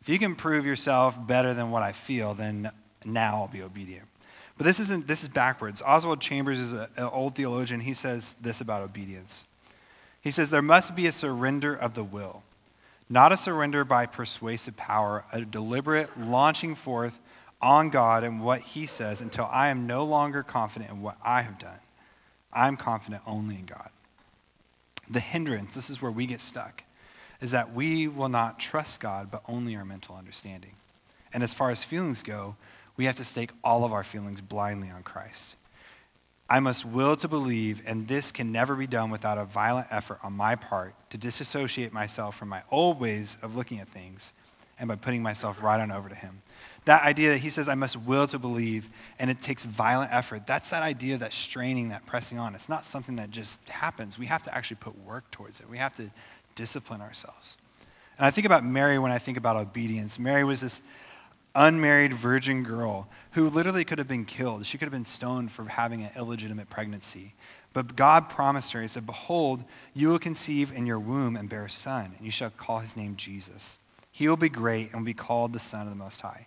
If 0.00 0.08
you 0.08 0.20
can 0.20 0.36
prove 0.36 0.64
yourself 0.64 1.18
better 1.26 1.52
than 1.52 1.70
what 1.72 1.82
I 1.82 1.90
feel, 1.92 2.32
then 2.32 2.70
now 3.04 3.36
I'll 3.36 3.48
be 3.48 3.62
obedient. 3.62 4.06
But 4.56 4.66
this 4.66 4.78
isn't 4.78 5.08
this 5.08 5.22
is 5.22 5.28
backwards. 5.28 5.82
Oswald 5.82 6.20
Chambers 6.20 6.60
is 6.60 6.72
an 6.72 6.88
old 6.98 7.34
theologian. 7.34 7.80
He 7.80 7.94
says 7.94 8.34
this 8.40 8.60
about 8.60 8.82
obedience. 8.82 9.46
He 10.20 10.30
says 10.30 10.50
there 10.50 10.62
must 10.62 10.94
be 10.94 11.06
a 11.08 11.12
surrender 11.12 11.74
of 11.74 11.94
the 11.94 12.04
will, 12.04 12.44
not 13.12 13.30
a 13.30 13.36
surrender 13.36 13.84
by 13.84 14.06
persuasive 14.06 14.74
power, 14.74 15.22
a 15.34 15.42
deliberate 15.42 16.18
launching 16.18 16.74
forth 16.74 17.20
on 17.60 17.90
God 17.90 18.24
and 18.24 18.42
what 18.42 18.60
he 18.60 18.86
says 18.86 19.20
until 19.20 19.46
I 19.52 19.68
am 19.68 19.86
no 19.86 20.02
longer 20.02 20.42
confident 20.42 20.90
in 20.90 21.02
what 21.02 21.18
I 21.22 21.42
have 21.42 21.58
done. 21.58 21.78
I'm 22.54 22.78
confident 22.78 23.22
only 23.26 23.56
in 23.56 23.66
God. 23.66 23.90
The 25.10 25.20
hindrance, 25.20 25.74
this 25.74 25.90
is 25.90 26.00
where 26.00 26.10
we 26.10 26.24
get 26.24 26.40
stuck, 26.40 26.84
is 27.42 27.50
that 27.50 27.74
we 27.74 28.08
will 28.08 28.30
not 28.30 28.58
trust 28.58 29.00
God, 29.00 29.30
but 29.30 29.42
only 29.46 29.76
our 29.76 29.84
mental 29.84 30.16
understanding. 30.16 30.72
And 31.34 31.42
as 31.42 31.52
far 31.52 31.68
as 31.68 31.84
feelings 31.84 32.22
go, 32.22 32.56
we 32.96 33.04
have 33.04 33.16
to 33.16 33.24
stake 33.24 33.50
all 33.62 33.84
of 33.84 33.92
our 33.92 34.04
feelings 34.04 34.40
blindly 34.40 34.88
on 34.88 35.02
Christ. 35.02 35.56
I 36.52 36.60
must 36.60 36.84
will 36.84 37.16
to 37.16 37.28
believe, 37.28 37.80
and 37.86 38.06
this 38.06 38.30
can 38.30 38.52
never 38.52 38.76
be 38.76 38.86
done 38.86 39.08
without 39.08 39.38
a 39.38 39.46
violent 39.46 39.86
effort 39.90 40.18
on 40.22 40.34
my 40.34 40.54
part 40.54 40.92
to 41.08 41.16
disassociate 41.16 41.94
myself 41.94 42.36
from 42.36 42.50
my 42.50 42.62
old 42.70 43.00
ways 43.00 43.38
of 43.40 43.56
looking 43.56 43.80
at 43.80 43.88
things 43.88 44.34
and 44.78 44.86
by 44.86 44.96
putting 44.96 45.22
myself 45.22 45.62
right 45.62 45.80
on 45.80 45.90
over 45.90 46.10
to 46.10 46.14
Him. 46.14 46.42
That 46.84 47.04
idea 47.04 47.30
that 47.30 47.38
he 47.38 47.48
says, 47.48 47.70
I 47.70 47.74
must 47.74 47.96
will 47.96 48.26
to 48.26 48.38
believe, 48.38 48.90
and 49.18 49.30
it 49.30 49.40
takes 49.40 49.64
violent 49.64 50.12
effort. 50.12 50.46
That's 50.46 50.68
that 50.68 50.82
idea, 50.82 51.16
that 51.16 51.32
straining, 51.32 51.88
that 51.88 52.04
pressing 52.04 52.38
on. 52.38 52.54
It's 52.54 52.68
not 52.68 52.84
something 52.84 53.16
that 53.16 53.30
just 53.30 53.66
happens. 53.70 54.18
We 54.18 54.26
have 54.26 54.42
to 54.42 54.54
actually 54.54 54.76
put 54.76 54.98
work 55.06 55.30
towards 55.30 55.58
it. 55.58 55.70
We 55.70 55.78
have 55.78 55.94
to 55.94 56.10
discipline 56.54 57.00
ourselves. 57.00 57.56
And 58.18 58.26
I 58.26 58.30
think 58.30 58.44
about 58.44 58.62
Mary 58.62 58.98
when 58.98 59.10
I 59.10 59.16
think 59.16 59.38
about 59.38 59.56
obedience. 59.56 60.18
Mary 60.18 60.44
was 60.44 60.60
this 60.60 60.82
unmarried 61.54 62.12
virgin 62.12 62.62
girl 62.62 63.08
who 63.32 63.48
literally 63.48 63.84
could 63.84 63.98
have 63.98 64.08
been 64.08 64.24
killed. 64.24 64.64
She 64.66 64.78
could 64.78 64.86
have 64.86 64.92
been 64.92 65.04
stoned 65.04 65.52
for 65.52 65.64
having 65.64 66.02
an 66.02 66.10
illegitimate 66.16 66.70
pregnancy. 66.70 67.34
But 67.72 67.96
God 67.96 68.28
promised 68.28 68.72
her, 68.72 68.82
He 68.82 68.88
said, 68.88 69.06
Behold, 69.06 69.64
you 69.94 70.08
will 70.08 70.18
conceive 70.18 70.72
in 70.72 70.86
your 70.86 70.98
womb 70.98 71.36
and 71.36 71.48
bear 71.48 71.64
a 71.64 71.70
son, 71.70 72.12
and 72.16 72.24
you 72.24 72.30
shall 72.30 72.50
call 72.50 72.78
his 72.78 72.96
name 72.96 73.16
Jesus. 73.16 73.78
He 74.10 74.28
will 74.28 74.36
be 74.36 74.50
great 74.50 74.92
and 74.92 75.00
will 75.00 75.06
be 75.06 75.14
called 75.14 75.52
the 75.52 75.58
Son 75.58 75.82
of 75.82 75.90
the 75.90 75.96
Most 75.96 76.20
High. 76.20 76.46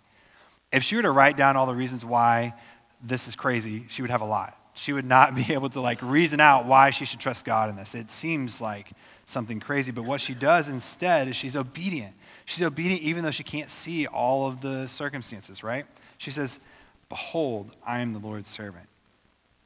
If 0.72 0.84
she 0.84 0.96
were 0.96 1.02
to 1.02 1.10
write 1.10 1.36
down 1.36 1.56
all 1.56 1.66
the 1.66 1.74
reasons 1.74 2.04
why 2.04 2.54
this 3.02 3.26
is 3.26 3.34
crazy, 3.34 3.84
she 3.88 4.02
would 4.02 4.10
have 4.10 4.20
a 4.20 4.26
lot. 4.26 4.56
She 4.74 4.92
would 4.92 5.04
not 5.04 5.34
be 5.48 5.52
able 5.52 5.68
to 5.70 5.80
like 5.80 6.00
reason 6.00 6.40
out 6.40 6.66
why 6.66 6.90
she 6.90 7.04
should 7.04 7.20
trust 7.20 7.44
God 7.44 7.70
in 7.70 7.76
this. 7.76 7.94
It 7.94 8.10
seems 8.10 8.60
like 8.60 8.92
something 9.24 9.58
crazy, 9.58 9.90
but 9.90 10.04
what 10.04 10.20
she 10.20 10.34
does 10.34 10.68
instead 10.68 11.26
is 11.26 11.34
she's 11.34 11.56
obedient. 11.56 12.14
She's 12.46 12.62
obedient 12.62 13.02
even 13.02 13.24
though 13.24 13.32
she 13.32 13.42
can't 13.42 13.70
see 13.70 14.06
all 14.06 14.46
of 14.46 14.62
the 14.62 14.86
circumstances, 14.86 15.62
right? 15.62 15.84
She 16.16 16.30
says, 16.30 16.60
Behold, 17.08 17.74
I 17.86 17.98
am 17.98 18.12
the 18.12 18.18
Lord's 18.18 18.48
servant. 18.48 18.86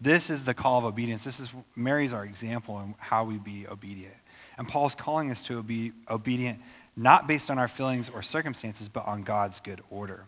This 0.01 0.31
is 0.31 0.45
the 0.45 0.55
call 0.55 0.79
of 0.79 0.85
obedience. 0.87 1.23
This 1.23 1.41
is 1.41 1.51
Mary's 1.77 2.15
our 2.15 2.25
example 2.25 2.81
in 2.81 2.95
how 2.99 3.25
we 3.25 3.37
be 3.37 3.67
obedient. 3.69 4.15
And 4.59 4.67
Paul's 4.67 4.95
calling 4.95 5.31
us 5.31 5.43
to 5.43 5.63
be 5.63 5.93
obedient 6.11 6.61
not 6.97 7.29
based 7.29 7.51
on 7.51 7.59
our 7.59 7.69
feelings 7.69 8.09
or 8.09 8.23
circumstances, 8.23 8.89
but 8.89 9.07
on 9.07 9.23
God's 9.23 9.61
good 9.61 9.81
order. 9.91 10.25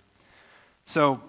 So, 0.84 1.20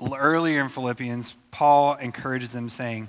earlier 0.00 0.60
in 0.60 0.68
Philippians, 0.68 1.34
Paul 1.50 1.96
encourages 1.96 2.52
them, 2.52 2.68
saying, 2.68 3.08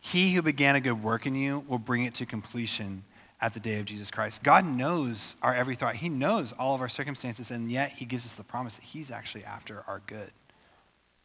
He 0.00 0.32
who 0.32 0.42
began 0.42 0.76
a 0.76 0.80
good 0.80 1.02
work 1.02 1.26
in 1.26 1.34
you 1.34 1.64
will 1.68 1.78
bring 1.78 2.04
it 2.04 2.14
to 2.14 2.26
completion 2.26 3.04
at 3.40 3.54
the 3.54 3.60
day 3.60 3.78
of 3.78 3.84
Jesus 3.84 4.10
Christ. 4.10 4.42
God 4.42 4.66
knows 4.66 5.36
our 5.42 5.54
every 5.54 5.74
thought, 5.74 5.96
He 5.96 6.08
knows 6.08 6.52
all 6.52 6.74
of 6.74 6.80
our 6.80 6.88
circumstances, 6.88 7.50
and 7.50 7.70
yet 7.70 7.92
He 7.92 8.04
gives 8.04 8.26
us 8.26 8.34
the 8.34 8.44
promise 8.44 8.76
that 8.76 8.84
He's 8.84 9.10
actually 9.10 9.44
after 9.44 9.84
our 9.86 10.02
good. 10.06 10.30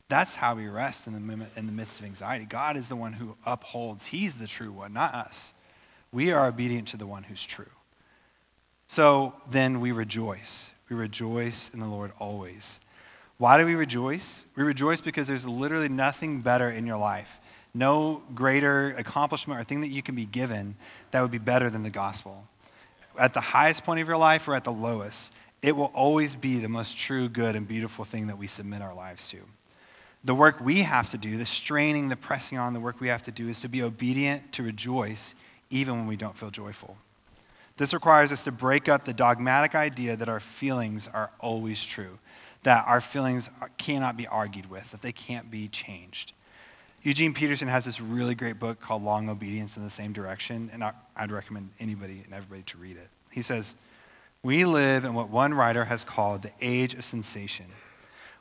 That's 0.10 0.36
how 0.36 0.56
we 0.56 0.68
rest 0.68 1.08
in 1.08 1.14
the, 1.14 1.48
in 1.56 1.66
the 1.66 1.72
midst 1.72 2.00
of 2.00 2.06
anxiety. 2.06 2.46
God 2.46 2.78
is 2.78 2.88
the 2.88 2.96
one 2.96 3.14
who 3.14 3.36
upholds, 3.46 4.08
He's 4.08 4.36
the 4.36 4.48
true 4.48 4.72
one, 4.72 4.94
not 4.94 5.14
us. 5.14 5.54
We 6.12 6.32
are 6.32 6.48
obedient 6.48 6.88
to 6.90 6.98
the 6.98 7.08
one 7.08 7.24
who's 7.24 7.46
true. 7.46 7.72
So 8.86 9.34
then 9.50 9.82
we 9.82 9.92
rejoice. 9.92 10.74
We 10.90 10.96
rejoice 10.96 11.74
in 11.74 11.80
the 11.80 11.88
Lord 11.88 12.12
always. 12.20 12.80
Why 13.38 13.58
do 13.58 13.66
we 13.66 13.74
rejoice? 13.74 14.46
We 14.56 14.64
rejoice 14.64 15.02
because 15.02 15.28
there's 15.28 15.48
literally 15.48 15.90
nothing 15.90 16.42
better 16.42 16.70
in 16.70 16.86
your 16.86 16.98
life 16.98 17.40
no 17.74 18.22
greater 18.36 18.92
accomplishment 18.92 19.60
or 19.60 19.64
thing 19.64 19.82
that 19.82 19.90
you 19.90 20.04
can 20.04 20.16
be 20.16 20.26
given 20.26 20.76
that 21.12 21.22
would 21.22 21.32
be 21.32 21.40
better 21.40 21.70
than 21.70 21.84
the 21.84 21.90
gospel. 21.90 22.48
At 23.18 23.34
the 23.34 23.42
highest 23.42 23.84
point 23.84 24.00
of 24.00 24.08
your 24.08 24.18
life 24.18 24.48
or 24.48 24.56
at 24.56 24.64
the 24.64 24.72
lowest, 24.72 25.34
it 25.62 25.76
will 25.76 25.92
always 25.94 26.36
be 26.36 26.60
the 26.60 26.70
most 26.70 26.98
true, 26.98 27.30
good, 27.30 27.56
and 27.56 27.68
beautiful 27.68 28.06
thing 28.06 28.28
that 28.28 28.38
we 28.38 28.48
submit 28.48 28.82
our 28.82 28.94
lives 28.94 29.28
to. 29.30 29.38
The 30.24 30.36
work 30.36 30.62
we 30.62 30.82
have 30.82 31.10
to 31.12 31.18
do, 31.18 31.38
the 31.38 31.46
straining, 31.46 32.10
the 32.10 32.16
pressing 32.16 32.58
on, 32.58 32.74
the 32.74 32.80
work 32.80 33.02
we 33.02 33.10
have 33.10 33.24
to 33.24 33.32
do 33.32 33.50
is 33.50 33.60
to 33.62 33.68
be 33.68 33.82
obedient, 33.82 34.52
to 34.54 34.64
rejoice, 34.64 35.36
even 35.70 35.96
when 35.96 36.08
we 36.08 36.16
don't 36.16 36.38
feel 36.38 36.52
joyful. 36.52 36.98
This 37.78 37.94
requires 37.94 38.32
us 38.32 38.44
to 38.44 38.52
break 38.52 38.88
up 38.88 39.04
the 39.04 39.14
dogmatic 39.14 39.74
idea 39.74 40.16
that 40.16 40.30
our 40.30 40.40
feelings 40.40 41.10
are 41.12 41.32
always 41.40 41.84
true, 41.84 42.20
that 42.64 42.86
our 42.88 43.02
feelings 43.02 43.50
cannot 43.78 44.16
be 44.16 44.28
argued 44.28 44.70
with, 44.70 44.92
that 44.92 45.02
they 45.02 45.12
can't 45.12 45.50
be 45.50 45.68
changed. 45.68 46.34
Eugene 47.04 47.34
Peterson 47.34 47.68
has 47.68 47.84
this 47.84 48.00
really 48.00 48.34
great 48.34 48.60
book 48.60 48.80
called 48.80 49.04
Long 49.04 49.30
Obedience 49.30 49.76
in 49.76 49.84
the 49.84 49.90
Same 49.90 50.14
Direction, 50.14 50.70
and 50.72 50.82
I'd 51.18 51.32
recommend 51.32 51.72
anybody 51.78 52.22
and 52.24 52.34
everybody 52.34 52.62
to 52.64 52.78
read 52.78 52.96
it. 52.96 53.10
He 53.30 53.42
says, 53.42 53.76
We 54.42 54.64
live 54.64 55.04
in 55.04 55.14
what 55.14 55.30
one 55.30 55.54
writer 55.54 55.84
has 55.84 56.06
called 56.06 56.44
the 56.44 56.54
age 56.62 56.94
of 56.94 57.04
sensation. 57.04 57.66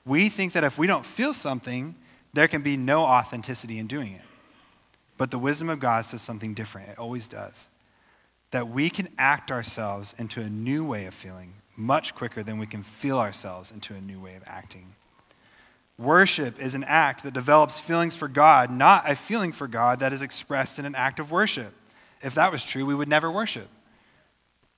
We 0.07 0.29
think 0.29 0.53
that 0.53 0.63
if 0.63 0.79
we 0.79 0.87
don't 0.87 1.05
feel 1.05 1.35
something, 1.35 1.97
there 2.35 2.47
can 2.47 2.63
be 2.63 2.77
no 2.77 3.03
authenticity 3.03 3.81
in 3.81 3.89
doing 3.89 4.13
it. 4.13 4.25
But 5.19 5.33
the 5.33 5.39
wisdom 5.41 5.69
of 5.69 5.81
God 5.81 6.05
says 6.05 6.23
something 6.23 6.55
different. 6.55 6.91
It 6.91 6.99
always 6.99 7.27
does. 7.27 7.69
That 8.53 8.69
we 8.69 8.91
can 8.91 9.09
act 9.19 9.51
ourselves 9.51 10.15
into 10.19 10.41
a 10.41 10.49
new 10.49 10.85
way 10.85 11.07
of 11.07 11.15
feeling 11.15 11.55
much 11.77 12.15
quicker 12.15 12.45
than 12.45 12.59
we 12.59 12.67
can 12.67 12.85
feel 12.85 13.19
ourselves 13.19 13.73
into 13.73 13.95
a 13.95 14.01
new 14.01 14.21
way 14.21 14.37
of 14.37 14.43
acting. 14.47 14.95
Worship 16.03 16.59
is 16.59 16.75
an 16.75 16.85
act 16.85 17.23
that 17.23 17.33
develops 17.33 17.79
feelings 17.79 18.17
for 18.17 18.27
God, 18.27 18.71
not 18.71 19.09
a 19.09 19.15
feeling 19.15 19.53
for 19.53 19.69
God 19.69 20.01
that 20.01 20.13
is 20.13 20.21
expressed 20.21 20.81
in 20.81 20.85
an 20.85 20.97
act 20.97 21.21
of 21.21 21.31
worship. 21.31 21.73
If 22.23 22.35
that 22.35 22.51
was 22.51 22.65
true, 22.65 22.85
we 22.85 22.95
would 22.95 23.09
never 23.09 23.31
worship. 23.31 23.69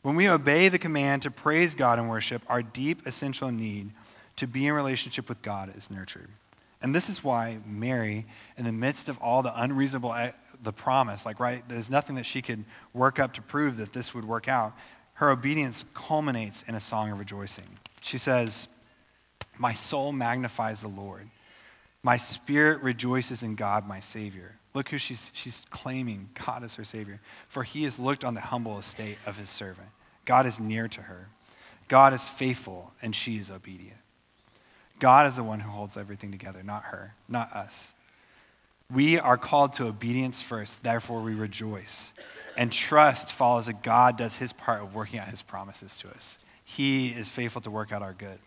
When 0.02 0.16
we 0.16 0.28
obey 0.28 0.68
the 0.68 0.78
command 0.78 1.22
to 1.22 1.30
praise 1.30 1.74
God 1.74 1.98
and 1.98 2.10
worship, 2.10 2.42
our 2.46 2.62
deep 2.62 3.06
essential 3.06 3.50
need 3.50 3.90
to 4.36 4.46
be 4.46 4.66
in 4.66 4.74
relationship 4.74 5.30
with 5.30 5.40
God 5.40 5.74
is 5.74 5.90
nurtured. 5.90 6.28
And 6.82 6.94
this 6.94 7.08
is 7.08 7.24
why 7.24 7.58
Mary, 7.64 8.26
in 8.58 8.66
the 8.66 8.72
midst 8.72 9.08
of 9.08 9.16
all 9.18 9.40
the 9.40 9.52
unreasonable, 9.58 10.12
eh, 10.12 10.32
the 10.62 10.74
promise, 10.74 11.24
like, 11.24 11.40
right, 11.40 11.62
there's 11.68 11.88
nothing 11.88 12.16
that 12.16 12.26
she 12.26 12.42
could 12.42 12.66
work 12.92 13.18
up 13.18 13.32
to 13.34 13.42
prove 13.42 13.78
that 13.78 13.94
this 13.94 14.14
would 14.14 14.26
work 14.26 14.46
out, 14.46 14.74
her 15.14 15.30
obedience 15.30 15.86
culminates 15.94 16.62
in 16.64 16.74
a 16.74 16.80
song 16.80 17.10
of 17.10 17.18
rejoicing. 17.18 17.78
She 18.02 18.18
says, 18.18 18.68
my 19.58 19.72
soul 19.72 20.12
magnifies 20.12 20.80
the 20.80 20.88
Lord. 20.88 21.28
My 22.02 22.16
spirit 22.16 22.82
rejoices 22.82 23.42
in 23.42 23.54
God, 23.54 23.86
my 23.86 24.00
Savior. 24.00 24.56
Look 24.74 24.88
who 24.88 24.98
she's, 24.98 25.30
she's 25.34 25.62
claiming 25.70 26.28
God 26.44 26.62
as 26.62 26.74
her 26.74 26.84
Savior. 26.84 27.20
For 27.48 27.62
he 27.62 27.84
has 27.84 27.98
looked 27.98 28.24
on 28.24 28.34
the 28.34 28.40
humble 28.40 28.78
estate 28.78 29.18
of 29.26 29.38
his 29.38 29.48
servant. 29.48 29.88
God 30.24 30.46
is 30.46 30.58
near 30.58 30.88
to 30.88 31.02
her. 31.02 31.28
God 31.88 32.12
is 32.12 32.28
faithful, 32.28 32.92
and 33.02 33.14
she 33.14 33.36
is 33.36 33.50
obedient. 33.50 33.98
God 34.98 35.26
is 35.26 35.36
the 35.36 35.44
one 35.44 35.60
who 35.60 35.70
holds 35.70 35.96
everything 35.96 36.30
together, 36.30 36.62
not 36.62 36.84
her, 36.84 37.14
not 37.28 37.52
us. 37.52 37.94
We 38.92 39.18
are 39.18 39.36
called 39.36 39.74
to 39.74 39.86
obedience 39.86 40.40
first, 40.40 40.82
therefore 40.82 41.20
we 41.20 41.34
rejoice. 41.34 42.12
And 42.56 42.70
trust 42.70 43.32
follows 43.32 43.66
that 43.66 43.82
God 43.82 44.16
does 44.16 44.36
his 44.36 44.52
part 44.52 44.82
of 44.82 44.94
working 44.94 45.18
out 45.18 45.28
his 45.28 45.42
promises 45.42 45.96
to 45.98 46.08
us. 46.10 46.38
He 46.64 47.08
is 47.08 47.30
faithful 47.30 47.62
to 47.62 47.70
work 47.70 47.92
out 47.92 48.02
our 48.02 48.12
good. 48.12 48.38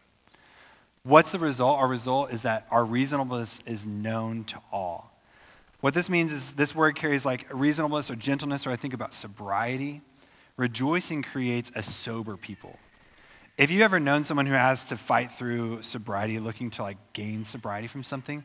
What's 1.08 1.32
the 1.32 1.40
result? 1.40 1.80
Our 1.80 1.88
result 1.88 2.34
is 2.34 2.42
that 2.42 2.68
our 2.70 2.84
reasonableness 2.84 3.62
is 3.66 3.86
known 3.86 4.44
to 4.44 4.60
all. 4.74 5.18
What 5.80 5.94
this 5.94 6.10
means 6.10 6.34
is 6.34 6.52
this 6.52 6.76
word 6.76 6.98
carries 6.98 7.26
like 7.26 7.48
reasonableness 7.50 8.12
or 8.12 8.18
gentleness, 8.18 8.68
or 8.68 8.72
I 8.72 8.76
think 8.76 8.94
about 8.94 9.14
sobriety. 9.14 10.02
Rejoicing 10.58 11.24
creates 11.24 11.72
a 11.76 11.82
sober 11.82 12.36
people. 12.36 12.78
If 13.58 13.72
you've 13.72 13.84
ever 13.84 14.02
known 14.02 14.26
someone 14.26 14.48
who 14.48 14.54
has 14.54 14.84
to 14.90 14.98
fight 14.98 15.32
through 15.32 15.82
sobriety, 15.82 16.40
looking 16.40 16.70
to 16.72 16.82
like 16.82 16.98
gain 17.14 17.46
sobriety 17.46 17.88
from 17.88 18.04
something, 18.04 18.44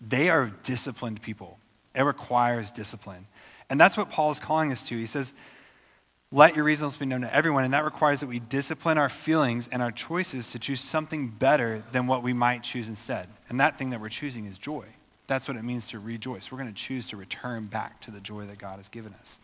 they 0.00 0.30
are 0.30 0.50
disciplined 0.64 1.22
people. 1.22 1.60
It 1.94 2.02
requires 2.02 2.72
discipline. 2.72 3.28
And 3.70 3.80
that's 3.80 3.96
what 3.96 4.10
Paul 4.10 4.32
is 4.32 4.40
calling 4.40 4.72
us 4.72 4.82
to. 4.88 4.96
He 4.96 5.06
says, 5.06 5.32
let 6.32 6.54
your 6.54 6.64
reasons 6.64 6.96
be 6.96 7.06
known 7.06 7.22
to 7.22 7.34
everyone. 7.34 7.64
And 7.64 7.74
that 7.74 7.84
requires 7.84 8.20
that 8.20 8.28
we 8.28 8.38
discipline 8.38 8.98
our 8.98 9.08
feelings 9.08 9.68
and 9.68 9.82
our 9.82 9.90
choices 9.90 10.52
to 10.52 10.58
choose 10.58 10.80
something 10.80 11.28
better 11.28 11.82
than 11.92 12.06
what 12.06 12.22
we 12.22 12.32
might 12.32 12.62
choose 12.62 12.88
instead. 12.88 13.28
And 13.48 13.58
that 13.58 13.78
thing 13.78 13.90
that 13.90 14.00
we're 14.00 14.10
choosing 14.10 14.46
is 14.46 14.56
joy. 14.56 14.86
That's 15.26 15.48
what 15.48 15.56
it 15.56 15.62
means 15.62 15.88
to 15.88 15.98
rejoice. 15.98 16.50
We're 16.50 16.58
going 16.58 16.72
to 16.72 16.74
choose 16.74 17.08
to 17.08 17.16
return 17.16 17.66
back 17.66 18.00
to 18.02 18.10
the 18.10 18.20
joy 18.20 18.42
that 18.42 18.58
God 18.58 18.76
has 18.76 18.88
given 18.88 19.12
us. 19.14 19.38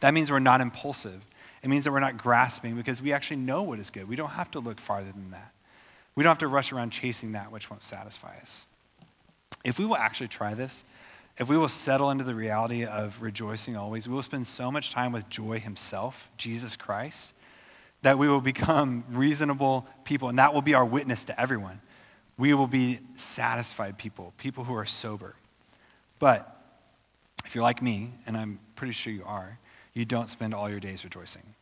That 0.00 0.14
means 0.14 0.30
we're 0.30 0.38
not 0.38 0.60
impulsive. 0.60 1.24
It 1.62 1.68
means 1.68 1.84
that 1.84 1.92
we're 1.92 2.00
not 2.00 2.16
grasping 2.18 2.76
because 2.76 3.02
we 3.02 3.12
actually 3.12 3.38
know 3.38 3.62
what 3.62 3.78
is 3.78 3.90
good. 3.90 4.08
We 4.08 4.16
don't 4.16 4.30
have 4.30 4.50
to 4.52 4.60
look 4.60 4.80
farther 4.80 5.10
than 5.10 5.30
that. 5.30 5.52
We 6.14 6.22
don't 6.22 6.30
have 6.30 6.38
to 6.38 6.48
rush 6.48 6.72
around 6.72 6.90
chasing 6.90 7.32
that 7.32 7.52
which 7.52 7.70
won't 7.70 7.82
satisfy 7.82 8.36
us. 8.36 8.66
If 9.64 9.78
we 9.78 9.84
will 9.84 9.96
actually 9.96 10.28
try 10.28 10.54
this, 10.54 10.84
if 11.38 11.48
we 11.48 11.56
will 11.56 11.68
settle 11.68 12.10
into 12.10 12.24
the 12.24 12.34
reality 12.34 12.84
of 12.84 13.22
rejoicing 13.22 13.76
always, 13.76 14.08
we 14.08 14.14
will 14.14 14.22
spend 14.22 14.46
so 14.46 14.70
much 14.72 14.90
time 14.90 15.12
with 15.12 15.28
joy 15.28 15.60
himself, 15.60 16.30
Jesus 16.36 16.76
Christ, 16.76 17.32
that 18.02 18.18
we 18.18 18.28
will 18.28 18.40
become 18.40 19.04
reasonable 19.10 19.86
people, 20.04 20.28
and 20.28 20.38
that 20.38 20.52
will 20.52 20.62
be 20.62 20.74
our 20.74 20.84
witness 20.84 21.24
to 21.24 21.40
everyone. 21.40 21.80
We 22.36 22.54
will 22.54 22.66
be 22.66 22.98
satisfied 23.14 23.98
people, 23.98 24.32
people 24.36 24.64
who 24.64 24.74
are 24.74 24.86
sober. 24.86 25.36
But 26.18 26.56
if 27.44 27.54
you're 27.54 27.64
like 27.64 27.82
me, 27.82 28.12
and 28.26 28.36
I'm 28.36 28.58
pretty 28.74 28.92
sure 28.92 29.12
you 29.12 29.22
are, 29.24 29.58
you 29.94 30.04
don't 30.04 30.28
spend 30.28 30.54
all 30.54 30.68
your 30.68 30.80
days 30.80 31.04
rejoicing. 31.04 31.54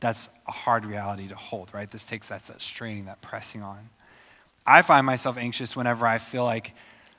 That's 0.00 0.30
a 0.48 0.52
hard 0.52 0.84
reality 0.84 1.28
to 1.28 1.36
hold, 1.36 1.72
right? 1.72 1.90
This 1.90 2.04
takes 2.04 2.28
that, 2.28 2.42
that 2.44 2.60
straining, 2.60 3.04
that 3.04 3.20
pressing 3.20 3.62
on. 3.62 3.90
I 4.66 4.82
find 4.82 5.06
myself 5.06 5.36
anxious 5.36 5.76
whenever 5.76 6.06
I 6.06 6.18
feel 6.18 6.44
like 6.44 6.74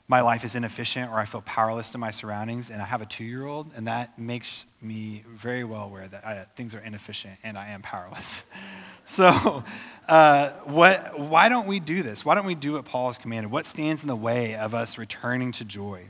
my 0.08 0.22
life 0.22 0.44
is 0.44 0.56
inefficient 0.56 1.12
or 1.12 1.20
I 1.20 1.26
feel 1.26 1.42
powerless 1.42 1.92
to 1.92 1.98
my 1.98 2.12
surroundings, 2.12 2.70
and 2.70 2.82
I 2.82 2.86
have 2.86 3.02
a 3.02 3.06
two 3.06 3.24
year 3.24 3.46
old, 3.46 3.72
and 3.76 3.88
that 3.88 4.18
makes 4.20 4.66
me 4.82 5.24
very 5.30 5.64
well 5.64 5.84
aware 5.84 6.08
that 6.08 6.26
I, 6.26 6.46
things 6.56 6.76
are 6.76 6.80
inefficient 6.80 7.38
and 7.44 7.58
I 7.58 7.70
am 7.70 7.82
powerless. 7.82 8.44
so, 9.06 9.64
uh, 10.08 10.50
what, 10.66 11.20
why 11.20 11.50
don't 11.50 11.68
we 11.68 11.80
do 11.80 12.04
this? 12.04 12.26
Why 12.26 12.36
don't 12.36 12.46
we 12.46 12.56
do 12.56 12.74
what 12.74 12.86
Paul 12.86 13.08
has 13.08 13.18
commanded? 13.18 13.52
What 13.52 13.66
stands 13.66 14.02
in 14.04 14.08
the 14.08 14.16
way 14.16 14.56
of 14.56 14.74
us 14.74 14.98
returning 14.98 15.52
to 15.54 15.66
joy? 15.66 16.08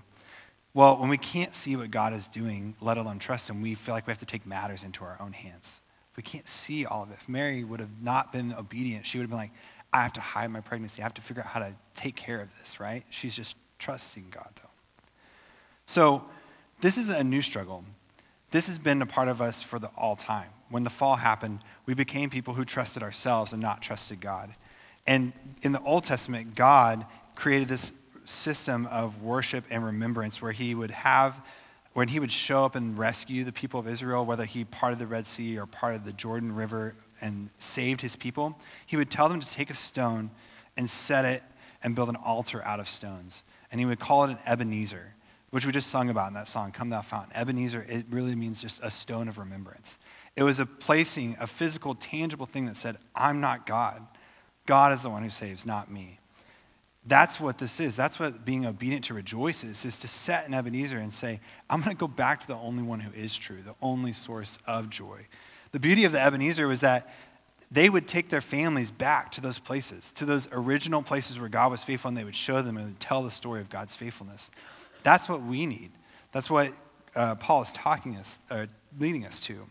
Well, 0.73 0.97
when 0.97 1.09
we 1.09 1.17
can't 1.17 1.53
see 1.53 1.75
what 1.75 1.91
God 1.91 2.13
is 2.13 2.27
doing, 2.27 2.75
let 2.79 2.97
alone 2.97 3.19
trust 3.19 3.49
Him, 3.49 3.61
we 3.61 3.75
feel 3.75 3.93
like 3.93 4.07
we 4.07 4.11
have 4.11 4.19
to 4.19 4.25
take 4.25 4.45
matters 4.45 4.83
into 4.83 5.03
our 5.03 5.17
own 5.19 5.33
hands. 5.33 5.81
If 6.11 6.17
we 6.17 6.23
can't 6.23 6.47
see 6.47 6.85
all 6.85 7.03
of 7.03 7.11
it, 7.11 7.17
if 7.21 7.27
Mary 7.27 7.63
would 7.63 7.79
have 7.79 8.01
not 8.01 8.31
been 8.31 8.53
obedient, 8.53 9.05
she 9.05 9.17
would 9.17 9.23
have 9.23 9.29
been 9.29 9.39
like, 9.39 9.51
I 9.93 10.03
have 10.03 10.13
to 10.13 10.21
hide 10.21 10.49
my 10.49 10.61
pregnancy. 10.61 11.01
I 11.01 11.03
have 11.03 11.13
to 11.15 11.21
figure 11.21 11.43
out 11.43 11.49
how 11.49 11.59
to 11.59 11.75
take 11.93 12.15
care 12.15 12.41
of 12.41 12.49
this, 12.59 12.79
right? 12.79 13.03
She's 13.09 13.35
just 13.35 13.57
trusting 13.81 14.27
God, 14.31 14.51
though. 14.61 14.69
So, 15.85 16.23
this 16.79 16.97
is 16.97 17.09
a 17.09 17.23
new 17.23 17.41
struggle. 17.41 17.83
This 18.51 18.67
has 18.67 18.79
been 18.79 19.01
a 19.01 19.05
part 19.05 19.27
of 19.27 19.41
us 19.41 19.61
for 19.61 19.77
the 19.77 19.89
all 19.97 20.15
time. 20.15 20.49
When 20.69 20.83
the 20.83 20.89
fall 20.89 21.17
happened, 21.17 21.59
we 21.85 21.93
became 21.93 22.29
people 22.29 22.53
who 22.53 22.63
trusted 22.63 23.03
ourselves 23.03 23.51
and 23.51 23.61
not 23.61 23.81
trusted 23.81 24.21
God. 24.21 24.55
And 25.05 25.33
in 25.61 25.73
the 25.73 25.81
Old 25.81 26.05
Testament, 26.05 26.55
God 26.55 27.05
created 27.35 27.67
this 27.67 27.91
system 28.23 28.87
of 28.87 29.21
worship 29.21 29.65
and 29.69 29.83
remembrance 29.83 30.41
where 30.41 30.53
he 30.53 30.73
would 30.73 30.91
have 30.91 31.41
when 31.93 32.07
he 32.07 32.19
would 32.19 32.31
show 32.31 32.63
up 32.63 32.75
and 32.75 32.97
rescue 32.97 33.43
the 33.43 33.51
people 33.51 33.79
of 33.79 33.87
Israel, 33.87 34.25
whether 34.25 34.45
he 34.45 34.63
parted 34.63 34.97
the 34.97 35.07
Red 35.07 35.27
Sea 35.27 35.59
or 35.59 35.65
parted 35.65 36.05
the 36.05 36.13
Jordan 36.13 36.55
River 36.55 36.95
and 37.19 37.49
saved 37.57 37.99
his 37.99 38.15
people, 38.15 38.57
he 38.85 38.95
would 38.95 39.09
tell 39.09 39.27
them 39.27 39.41
to 39.41 39.51
take 39.51 39.69
a 39.69 39.75
stone 39.75 40.31
and 40.77 40.89
set 40.89 41.25
it 41.25 41.43
and 41.83 41.93
build 41.93 42.07
an 42.07 42.15
altar 42.15 42.63
out 42.63 42.79
of 42.79 42.87
stones 42.87 43.43
and 43.71 43.79
he 43.79 43.85
would 43.85 43.99
call 43.99 44.25
it 44.25 44.31
an 44.31 44.37
Ebenezer, 44.45 45.13
which 45.49 45.65
we 45.65 45.71
just 45.71 45.89
sung 45.89 46.09
about 46.09 46.27
in 46.27 46.33
that 46.33 46.47
song, 46.47 46.71
Come 46.71 46.89
Thou 46.89 47.01
Fountain. 47.01 47.31
Ebenezer, 47.35 47.85
it 47.87 48.05
really 48.09 48.35
means 48.35 48.61
just 48.61 48.81
a 48.83 48.91
stone 48.91 49.27
of 49.27 49.37
remembrance. 49.37 49.97
It 50.35 50.43
was 50.43 50.59
a 50.59 50.65
placing, 50.65 51.35
a 51.39 51.47
physical, 51.47 51.95
tangible 51.95 52.45
thing 52.45 52.65
that 52.65 52.77
said, 52.77 52.97
I'm 53.15 53.41
not 53.41 53.65
God. 53.65 54.05
God 54.65 54.93
is 54.93 55.01
the 55.01 55.09
one 55.09 55.23
who 55.23 55.29
saves, 55.29 55.65
not 55.65 55.91
me. 55.91 56.19
That's 57.05 57.39
what 57.39 57.57
this 57.57 57.79
is. 57.79 57.95
That's 57.95 58.19
what 58.19 58.45
being 58.45 58.65
obedient 58.65 59.05
to 59.05 59.13
rejoice 59.13 59.63
is, 59.63 59.85
is 59.85 59.97
to 59.99 60.07
set 60.07 60.47
an 60.47 60.53
Ebenezer 60.53 60.99
and 60.99 61.13
say, 61.13 61.39
I'm 61.69 61.81
going 61.81 61.95
to 61.95 61.99
go 61.99 62.07
back 62.07 62.39
to 62.41 62.47
the 62.47 62.55
only 62.55 62.83
one 62.83 62.99
who 62.99 63.11
is 63.13 63.35
true, 63.35 63.61
the 63.61 63.75
only 63.81 64.13
source 64.13 64.59
of 64.67 64.89
joy. 64.89 65.27
The 65.71 65.79
beauty 65.79 66.05
of 66.05 66.11
the 66.11 66.21
Ebenezer 66.21 66.67
was 66.67 66.81
that 66.81 67.11
they 67.71 67.89
would 67.89 68.07
take 68.07 68.29
their 68.29 68.41
families 68.41 68.91
back 68.91 69.31
to 69.31 69.41
those 69.41 69.57
places, 69.57 70.11
to 70.13 70.25
those 70.25 70.47
original 70.51 71.01
places 71.01 71.39
where 71.39 71.47
God 71.47 71.71
was 71.71 71.83
faithful, 71.83 72.09
and 72.09 72.17
they 72.17 72.25
would 72.25 72.35
show 72.35 72.61
them 72.61 72.75
and 72.75 72.99
tell 72.99 73.23
the 73.23 73.31
story 73.31 73.61
of 73.61 73.69
God's 73.69 73.95
faithfulness. 73.95 74.51
That's 75.03 75.29
what 75.29 75.41
we 75.41 75.65
need. 75.65 75.91
That's 76.33 76.49
what 76.49 76.71
uh, 77.15 77.35
Paul 77.35 77.61
is 77.61 77.71
talking 77.71 78.17
us, 78.17 78.39
uh, 78.49 78.65
leading 78.99 79.25
us 79.25 79.39
to. 79.41 79.67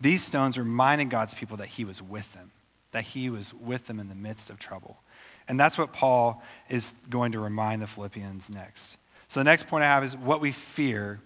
These 0.00 0.22
stones 0.22 0.58
reminded 0.58 1.10
God's 1.10 1.34
people 1.34 1.56
that 1.58 1.68
he 1.68 1.84
was 1.84 2.02
with 2.02 2.32
them, 2.32 2.50
that 2.90 3.04
he 3.04 3.30
was 3.30 3.54
with 3.54 3.86
them 3.86 4.00
in 4.00 4.08
the 4.08 4.14
midst 4.14 4.50
of 4.50 4.58
trouble. 4.58 4.98
And 5.48 5.58
that's 5.58 5.78
what 5.78 5.92
Paul 5.92 6.42
is 6.68 6.92
going 7.08 7.32
to 7.32 7.40
remind 7.40 7.82
the 7.82 7.86
Philippians 7.86 8.50
next. 8.50 8.98
So 9.28 9.40
the 9.40 9.44
next 9.44 9.66
point 9.66 9.84
I 9.84 9.86
have 9.86 10.04
is 10.04 10.16
what 10.16 10.40
we 10.40 10.52
fear, 10.52 11.20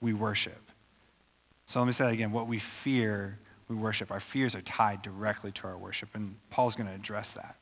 we 0.00 0.12
worship. 0.12 0.60
So 1.66 1.78
let 1.78 1.86
me 1.86 1.92
say 1.92 2.04
that 2.04 2.12
again. 2.12 2.30
What 2.30 2.46
we 2.46 2.58
fear, 2.58 3.38
we 3.74 3.82
worship. 3.82 4.10
Our 4.10 4.20
fears 4.20 4.54
are 4.54 4.62
tied 4.62 5.02
directly 5.02 5.52
to 5.52 5.66
our 5.66 5.76
worship, 5.76 6.10
and 6.14 6.36
Paul's 6.50 6.74
going 6.74 6.88
to 6.88 6.94
address 6.94 7.32
that. 7.32 7.56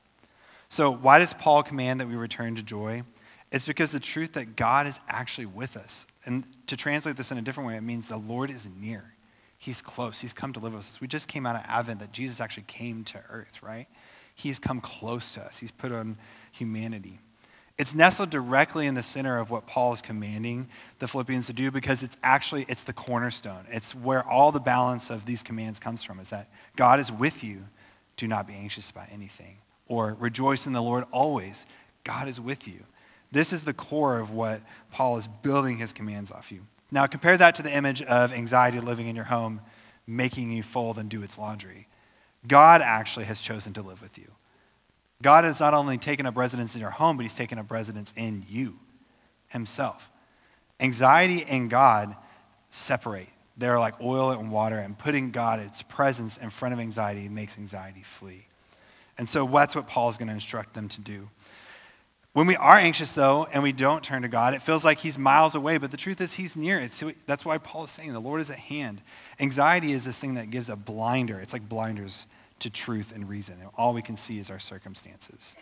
So, 0.69 0.91
why 0.91 1.19
does 1.19 1.35
Paul 1.35 1.63
command 1.63 2.01
that 2.01 2.09
we 2.09 2.15
return 2.15 2.55
to 2.57 2.63
joy? 2.63 3.03
It's 3.51 3.67
because 3.67 3.93
the 3.93 4.01
truth 4.01 4.33
that 4.33 4.57
God 4.57 4.87
is 4.87 5.01
actually 5.09 5.47
with 5.47 5.77
us. 5.77 6.07
And 6.25 6.45
to 6.67 6.77
translate 6.77 7.17
this 7.17 7.31
in 7.31 7.37
a 7.37 7.43
different 7.43 7.69
way, 7.69 7.77
it 7.77 7.83
means 7.83 8.09
the 8.09 8.17
Lord 8.17 8.51
is 8.51 8.69
near. 8.81 9.15
He's 9.59 9.83
close. 9.83 10.21
He's 10.21 10.33
come 10.33 10.53
to 10.55 10.61
live 10.61 10.73
with 10.73 10.81
us. 10.81 11.01
We 11.01 11.07
just 11.07 11.29
came 11.29 11.45
out 11.45 11.57
of 11.57 11.63
Advent 11.67 12.01
that 12.01 12.13
Jesus 12.13 12.41
actually 12.41 12.65
came 12.67 13.05
to 13.05 13.23
earth, 13.29 13.63
right? 13.63 13.87
He's 14.35 14.59
come 14.59 14.81
close 14.81 15.31
to 15.33 15.43
us. 15.43 15.59
He's 15.59 15.71
put 15.71 15.93
on 15.93 16.17
humanity. 16.51 17.21
It's 17.83 17.97
nestled 17.97 18.31
directly 18.31 18.87
in 18.87 18.95
the 18.95 19.03
center 19.03 19.39
of 19.39 19.51
what 19.51 19.67
Paul 19.67 19.93
is 19.93 20.01
commanding 20.01 20.69
the 21.01 21.09
Philippians 21.09 21.49
to 21.49 21.53
do 21.53 21.73
because 21.73 22.05
it's 22.05 22.17
actually 22.23 22.65
it's 22.69 22.85
the 22.85 22.93
cornerstone. 22.93 23.67
It's 23.69 23.93
where 23.93 24.25
all 24.25 24.53
the 24.53 24.61
balance 24.61 25.11
of 25.11 25.27
these 25.27 25.43
commands 25.43 25.81
comes 25.81 26.05
from 26.05 26.21
is 26.21 26.31
that 26.31 26.49
God 26.77 27.01
is 27.01 27.11
with 27.11 27.43
you. 27.43 27.65
Do 28.17 28.29
not 28.29 28.47
be 28.47 28.55
anxious 28.55 28.89
about 28.89 29.09
anything. 29.11 29.57
Or 29.89 30.17
rejoice 30.21 30.65
in 30.65 30.75
the 30.75 30.81
Lord 30.81 31.03
always. 31.11 31.67
God 32.05 32.29
is 32.29 32.41
with 32.41 32.69
you. 32.69 32.85
This 33.33 33.53
is 33.53 33.65
the 33.65 33.75
core 33.75 34.21
of 34.21 34.31
what 34.31 34.61
Paul 34.93 35.19
is 35.19 35.27
building 35.27 35.79
his 35.79 35.93
commands 35.93 36.31
off 36.31 36.53
you. 36.53 36.65
Now 36.93 37.07
compare 37.09 37.37
that 37.37 37.57
to 37.57 37.65
the 37.65 37.77
image 37.77 38.01
of 38.03 38.33
anxiety 38.33 38.79
living 38.79 39.09
in 39.09 39.17
your 39.17 39.25
home, 39.25 39.61
making 40.07 40.53
you 40.53 40.63
fold 40.63 40.99
and 41.01 41.11
do 41.11 41.25
its 41.25 41.37
laundry. 41.37 41.89
God 42.47 42.81
actually 42.81 43.25
has 43.25 43.43
chosen 43.43 43.73
to 43.73 43.83
live 43.83 44.01
with 44.01 44.19
you. 44.19 44.31
God 45.23 45.45
has 45.45 45.61
not 45.61 45.73
only 45.73 45.99
taken 45.99 46.27
up 46.27 46.37
residence 46.37 46.75
in 46.75 46.81
your 46.81 46.91
home, 46.91 47.17
but 47.17 47.23
He's 47.23 47.35
taken 47.35 47.59
up 47.59 47.71
residence 47.71 48.13
in 48.17 48.45
you 48.49 48.79
Himself. 49.49 50.11
Anxiety 50.81 51.45
and 51.49 51.71
God 51.71 52.17
separate. 52.71 53.29
They're 53.57 53.79
like 53.79 54.01
oil 54.01 54.31
and 54.31 54.51
water, 54.51 54.79
and 54.79 54.99
putting 54.99 55.31
God, 55.31 55.61
its 55.61 55.83
presence 55.83 56.37
in 56.37 56.51
front 56.51 56.75
of 56.75 56.81
anxiety, 56.81 57.29
makes 57.29 57.57
anxiety 57.57 58.03
flee. 58.03 58.47
And 59.19 59.29
so 59.29 59.47
that's 59.47 59.77
what 59.77 59.87
Paul 59.87 60.09
is 60.09 60.17
going 60.17 60.29
to 60.29 60.35
instruct 60.35 60.75
them 60.75 60.89
to 60.89 61.01
do. 61.01 61.29
When 62.33 62.47
we 62.47 62.57
are 62.57 62.79
anxious, 62.79 63.13
though, 63.13 63.47
and 63.53 63.63
we 63.63 63.73
don't 63.73 64.03
turn 64.03 64.23
to 64.23 64.29
God, 64.29 64.55
it 64.55 64.63
feels 64.63 64.87
like 64.87 64.99
He's 64.99 65.19
miles 65.19 65.55
away, 65.55 65.77
but 65.77 65.91
the 65.91 65.99
truth 65.99 66.21
is 66.21 66.33
He's 66.33 66.57
near. 66.57 66.81
It's, 66.81 67.05
that's 67.27 67.45
why 67.45 67.59
Paul 67.59 67.85
is 67.85 67.91
saying 67.91 68.13
the 68.13 68.21
Lord 68.21 68.41
is 68.41 68.51
at 68.51 68.59
hand. 68.59 69.03
Anxiety 69.39 69.93
is 69.93 70.05
this 70.05 70.19
thing 70.19 70.35
that 70.35 70.51
gives 70.51 70.71
a 70.71 70.77
blinder. 70.77 71.39
It's 71.39 71.53
like 71.53 71.69
blinders 71.69 72.27
to 72.63 72.71
truth 72.71 73.15
and 73.15 73.29
reason. 73.29 73.61
And 73.61 73.71
all 73.77 73.93
we 73.93 74.03
can 74.03 74.17
see 74.17 74.39
is 74.39 74.51
our 74.51 74.59
circumstances. 74.59 75.55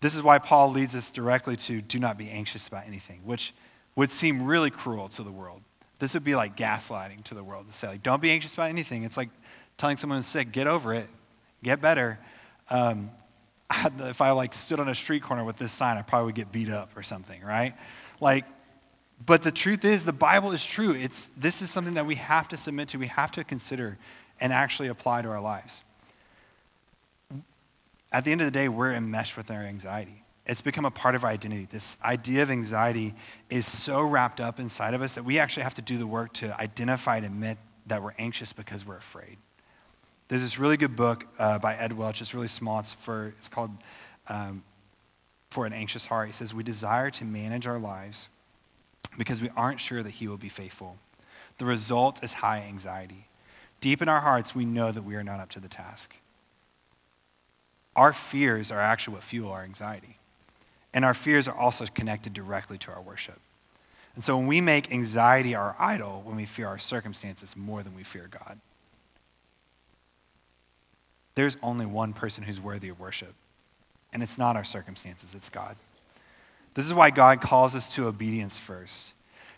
This 0.00 0.14
is 0.14 0.22
why 0.22 0.38
Paul 0.38 0.70
leads 0.70 0.94
us 0.94 1.10
directly 1.10 1.56
to 1.56 1.80
do 1.80 1.98
not 1.98 2.18
be 2.18 2.30
anxious 2.30 2.68
about 2.68 2.86
anything, 2.86 3.20
which 3.24 3.54
would 3.94 4.10
seem 4.10 4.44
really 4.44 4.70
cruel 4.70 5.08
to 5.10 5.22
the 5.22 5.32
world. 5.32 5.62
This 5.98 6.14
would 6.14 6.24
be 6.24 6.34
like 6.34 6.56
gaslighting 6.56 7.24
to 7.24 7.34
the 7.34 7.42
world 7.42 7.66
to 7.66 7.72
say, 7.72 7.88
like, 7.88 8.02
don't 8.02 8.20
be 8.20 8.30
anxious 8.30 8.54
about 8.54 8.68
anything. 8.68 9.04
It's 9.04 9.16
like 9.16 9.30
telling 9.76 9.96
someone 9.96 10.18
who's 10.18 10.26
sick, 10.26 10.52
get 10.52 10.66
over 10.66 10.92
it, 10.92 11.08
get 11.62 11.80
better. 11.80 12.18
Um, 12.70 13.10
if 14.00 14.20
I 14.20 14.32
like 14.32 14.52
stood 14.54 14.80
on 14.80 14.88
a 14.88 14.94
street 14.94 15.22
corner 15.22 15.44
with 15.44 15.56
this 15.56 15.72
sign, 15.72 15.96
I 15.96 16.02
probably 16.02 16.26
would 16.26 16.34
get 16.34 16.52
beat 16.52 16.70
up 16.70 16.96
or 16.96 17.02
something, 17.02 17.42
right? 17.42 17.74
Like, 18.20 18.44
but 19.24 19.42
the 19.42 19.50
truth 19.50 19.84
is, 19.84 20.04
the 20.04 20.12
Bible 20.12 20.52
is 20.52 20.64
true. 20.64 20.92
It's, 20.92 21.26
this 21.38 21.62
is 21.62 21.70
something 21.70 21.94
that 21.94 22.04
we 22.04 22.16
have 22.16 22.48
to 22.48 22.56
submit 22.56 22.88
to, 22.88 22.98
we 22.98 23.06
have 23.06 23.32
to 23.32 23.44
consider 23.44 23.96
and 24.40 24.52
actually 24.52 24.88
apply 24.88 25.22
to 25.22 25.28
our 25.28 25.40
lives. 25.40 25.82
At 28.12 28.24
the 28.24 28.32
end 28.32 28.40
of 28.40 28.46
the 28.46 28.50
day, 28.50 28.68
we're 28.68 28.92
enmeshed 28.92 29.36
with 29.36 29.50
our 29.50 29.62
anxiety. 29.62 30.22
It's 30.46 30.60
become 30.60 30.84
a 30.84 30.90
part 30.90 31.14
of 31.14 31.24
our 31.24 31.30
identity. 31.30 31.66
This 31.68 31.96
idea 32.04 32.42
of 32.42 32.50
anxiety 32.50 33.14
is 33.50 33.66
so 33.66 34.02
wrapped 34.02 34.40
up 34.40 34.60
inside 34.60 34.94
of 34.94 35.02
us 35.02 35.14
that 35.16 35.24
we 35.24 35.38
actually 35.38 35.64
have 35.64 35.74
to 35.74 35.82
do 35.82 35.98
the 35.98 36.06
work 36.06 36.32
to 36.34 36.58
identify 36.60 37.16
and 37.16 37.26
admit 37.26 37.58
that 37.86 38.02
we're 38.02 38.14
anxious 38.18 38.52
because 38.52 38.86
we're 38.86 38.96
afraid. 38.96 39.38
There's 40.28 40.42
this 40.42 40.58
really 40.58 40.76
good 40.76 40.96
book 40.96 41.26
uh, 41.38 41.58
by 41.58 41.74
Ed 41.74 41.92
Welch. 41.92 42.20
It's 42.20 42.34
really 42.34 42.48
small. 42.48 42.80
It's, 42.80 42.92
for, 42.92 43.32
it's 43.36 43.48
called 43.48 43.70
um, 44.28 44.62
For 45.50 45.66
an 45.66 45.72
Anxious 45.72 46.06
Heart. 46.06 46.28
He 46.28 46.32
says, 46.32 46.54
We 46.54 46.62
desire 46.62 47.10
to 47.10 47.24
manage 47.24 47.66
our 47.66 47.78
lives 47.78 48.28
because 49.18 49.40
we 49.40 49.50
aren't 49.56 49.80
sure 49.80 50.02
that 50.02 50.10
He 50.10 50.28
will 50.28 50.36
be 50.36 50.48
faithful. 50.48 50.96
The 51.58 51.64
result 51.64 52.22
is 52.22 52.34
high 52.34 52.64
anxiety. 52.68 53.28
Deep 53.80 54.02
in 54.02 54.08
our 54.08 54.20
hearts, 54.20 54.54
we 54.54 54.64
know 54.64 54.90
that 54.90 55.02
we 55.02 55.14
are 55.14 55.24
not 55.24 55.40
up 55.40 55.48
to 55.50 55.60
the 55.60 55.68
task. 55.68 56.16
Our 57.94 58.12
fears 58.12 58.70
are 58.70 58.80
actually 58.80 59.14
what 59.14 59.22
fuel 59.22 59.50
our 59.50 59.62
anxiety. 59.62 60.18
And 60.92 61.04
our 61.04 61.14
fears 61.14 61.46
are 61.48 61.54
also 61.56 61.86
connected 61.86 62.32
directly 62.32 62.78
to 62.78 62.90
our 62.92 63.00
worship. 63.00 63.38
And 64.14 64.24
so 64.24 64.36
when 64.36 64.46
we 64.46 64.60
make 64.60 64.90
anxiety 64.90 65.54
our 65.54 65.76
idol, 65.78 66.22
when 66.24 66.36
we 66.36 66.46
fear 66.46 66.68
our 66.68 66.78
circumstances 66.78 67.54
more 67.54 67.82
than 67.82 67.94
we 67.94 68.02
fear 68.02 68.28
God, 68.30 68.58
there's 71.34 71.58
only 71.62 71.84
one 71.84 72.14
person 72.14 72.44
who's 72.44 72.58
worthy 72.58 72.88
of 72.88 72.98
worship. 72.98 73.34
And 74.12 74.22
it's 74.22 74.38
not 74.38 74.56
our 74.56 74.64
circumstances, 74.64 75.34
it's 75.34 75.50
God. 75.50 75.76
This 76.72 76.86
is 76.86 76.94
why 76.94 77.10
God 77.10 77.40
calls 77.40 77.74
us 77.74 77.88
to 77.94 78.06
obedience 78.06 78.58
first. 78.58 79.12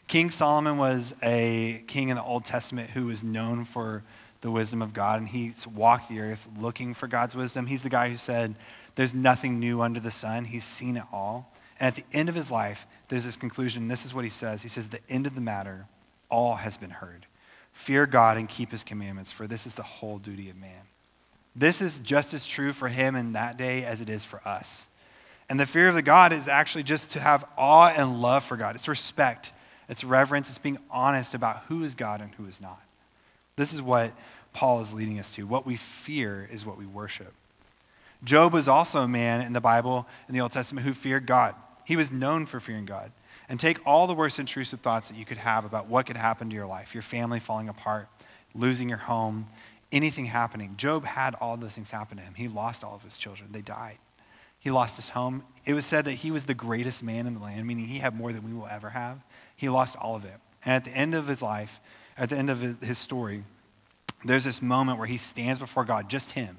King 0.08 0.30
Solomon 0.30 0.78
was 0.78 1.14
a 1.22 1.84
king 1.86 2.08
in 2.08 2.16
the 2.16 2.22
Old 2.22 2.44
Testament 2.44 2.90
who 2.90 3.06
was 3.06 3.22
known 3.22 3.66
for 3.66 4.02
the 4.40 4.50
wisdom 4.50 4.80
of 4.80 4.94
God, 4.94 5.20
and 5.20 5.28
he 5.28 5.52
walked 5.72 6.08
the 6.08 6.20
earth 6.20 6.48
looking 6.58 6.94
for 6.94 7.06
God's 7.06 7.36
wisdom. 7.36 7.66
He's 7.66 7.82
the 7.82 7.90
guy 7.90 8.08
who 8.08 8.16
said, 8.16 8.54
There's 8.94 9.14
nothing 9.14 9.60
new 9.60 9.82
under 9.82 10.00
the 10.00 10.10
sun. 10.10 10.46
He's 10.46 10.64
seen 10.64 10.96
it 10.96 11.04
all. 11.12 11.52
And 11.78 11.88
at 11.88 11.94
the 11.94 12.04
end 12.16 12.28
of 12.28 12.34
his 12.34 12.50
life, 12.50 12.86
there's 13.08 13.26
this 13.26 13.36
conclusion. 13.36 13.88
This 13.88 14.06
is 14.06 14.14
what 14.14 14.24
he 14.24 14.30
says 14.30 14.62
He 14.62 14.68
says, 14.68 14.88
The 14.88 15.00
end 15.10 15.26
of 15.26 15.34
the 15.34 15.40
matter, 15.40 15.86
all 16.30 16.56
has 16.56 16.78
been 16.78 16.90
heard. 16.90 17.26
Fear 17.72 18.06
God 18.06 18.38
and 18.38 18.48
keep 18.48 18.70
his 18.70 18.84
commandments, 18.84 19.30
for 19.30 19.46
this 19.46 19.66
is 19.66 19.74
the 19.74 19.82
whole 19.82 20.18
duty 20.18 20.48
of 20.48 20.56
man. 20.56 20.82
This 21.54 21.82
is 21.82 22.00
just 22.00 22.32
as 22.32 22.46
true 22.46 22.72
for 22.72 22.88
him 22.88 23.14
in 23.14 23.34
that 23.34 23.56
day 23.56 23.84
as 23.84 24.00
it 24.00 24.08
is 24.08 24.24
for 24.24 24.40
us. 24.46 24.88
And 25.50 25.58
the 25.58 25.66
fear 25.66 25.88
of 25.88 25.94
the 25.94 26.02
God 26.02 26.32
is 26.32 26.48
actually 26.48 26.84
just 26.84 27.12
to 27.12 27.20
have 27.20 27.44
awe 27.56 27.92
and 27.94 28.22
love 28.22 28.44
for 28.44 28.56
God. 28.56 28.74
It's 28.74 28.88
respect, 28.88 29.52
it's 29.88 30.04
reverence, 30.04 30.48
it's 30.48 30.58
being 30.58 30.78
honest 30.90 31.34
about 31.34 31.64
who 31.68 31.82
is 31.82 31.94
God 31.94 32.20
and 32.20 32.34
who 32.34 32.46
is 32.46 32.60
not. 32.60 32.82
This 33.56 33.72
is 33.72 33.82
what 33.82 34.12
Paul 34.52 34.80
is 34.80 34.92
leading 34.94 35.18
us 35.18 35.30
to. 35.32 35.46
What 35.46 35.66
we 35.66 35.76
fear 35.76 36.48
is 36.50 36.66
what 36.66 36.78
we 36.78 36.86
worship. 36.86 37.32
Job 38.24 38.52
was 38.52 38.68
also 38.68 39.02
a 39.02 39.08
man 39.08 39.40
in 39.40 39.52
the 39.52 39.60
Bible, 39.60 40.06
in 40.28 40.34
the 40.34 40.40
Old 40.40 40.52
Testament, 40.52 40.86
who 40.86 40.92
feared 40.92 41.26
God. 41.26 41.54
He 41.84 41.96
was 41.96 42.10
known 42.10 42.46
for 42.46 42.60
fearing 42.60 42.84
God. 42.84 43.12
And 43.48 43.58
take 43.58 43.78
all 43.86 44.06
the 44.06 44.14
worst 44.14 44.38
intrusive 44.38 44.80
thoughts 44.80 45.08
that 45.08 45.16
you 45.16 45.24
could 45.24 45.38
have 45.38 45.64
about 45.64 45.86
what 45.86 46.04
could 46.04 46.18
happen 46.18 46.50
to 46.50 46.54
your 46.54 46.66
life 46.66 46.92
your 46.92 47.02
family 47.02 47.40
falling 47.40 47.68
apart, 47.68 48.08
losing 48.54 48.90
your 48.90 48.98
home, 48.98 49.46
anything 49.90 50.26
happening. 50.26 50.74
Job 50.76 51.04
had 51.04 51.34
all 51.40 51.56
those 51.56 51.74
things 51.74 51.90
happen 51.90 52.18
to 52.18 52.22
him. 52.22 52.34
He 52.34 52.46
lost 52.46 52.84
all 52.84 52.94
of 52.94 53.02
his 53.02 53.16
children, 53.16 53.50
they 53.52 53.62
died. 53.62 53.98
He 54.60 54.70
lost 54.70 54.96
his 54.96 55.10
home. 55.10 55.44
It 55.64 55.74
was 55.74 55.86
said 55.86 56.04
that 56.06 56.12
he 56.12 56.30
was 56.30 56.44
the 56.44 56.54
greatest 56.54 57.02
man 57.02 57.26
in 57.26 57.34
the 57.34 57.40
land, 57.40 57.64
meaning 57.66 57.86
he 57.86 57.98
had 57.98 58.14
more 58.14 58.32
than 58.32 58.44
we 58.44 58.52
will 58.52 58.66
ever 58.66 58.90
have. 58.90 59.20
He 59.58 59.68
lost 59.68 59.96
all 59.96 60.14
of 60.14 60.24
it. 60.24 60.36
And 60.64 60.74
at 60.74 60.84
the 60.84 60.92
end 60.92 61.16
of 61.16 61.26
his 61.26 61.42
life, 61.42 61.80
at 62.16 62.30
the 62.30 62.36
end 62.36 62.48
of 62.48 62.60
his 62.80 62.96
story, 62.96 63.42
there's 64.24 64.44
this 64.44 64.62
moment 64.62 64.98
where 64.98 65.06
he 65.08 65.16
stands 65.16 65.58
before 65.58 65.84
God, 65.84 66.08
just 66.08 66.30
him. 66.30 66.58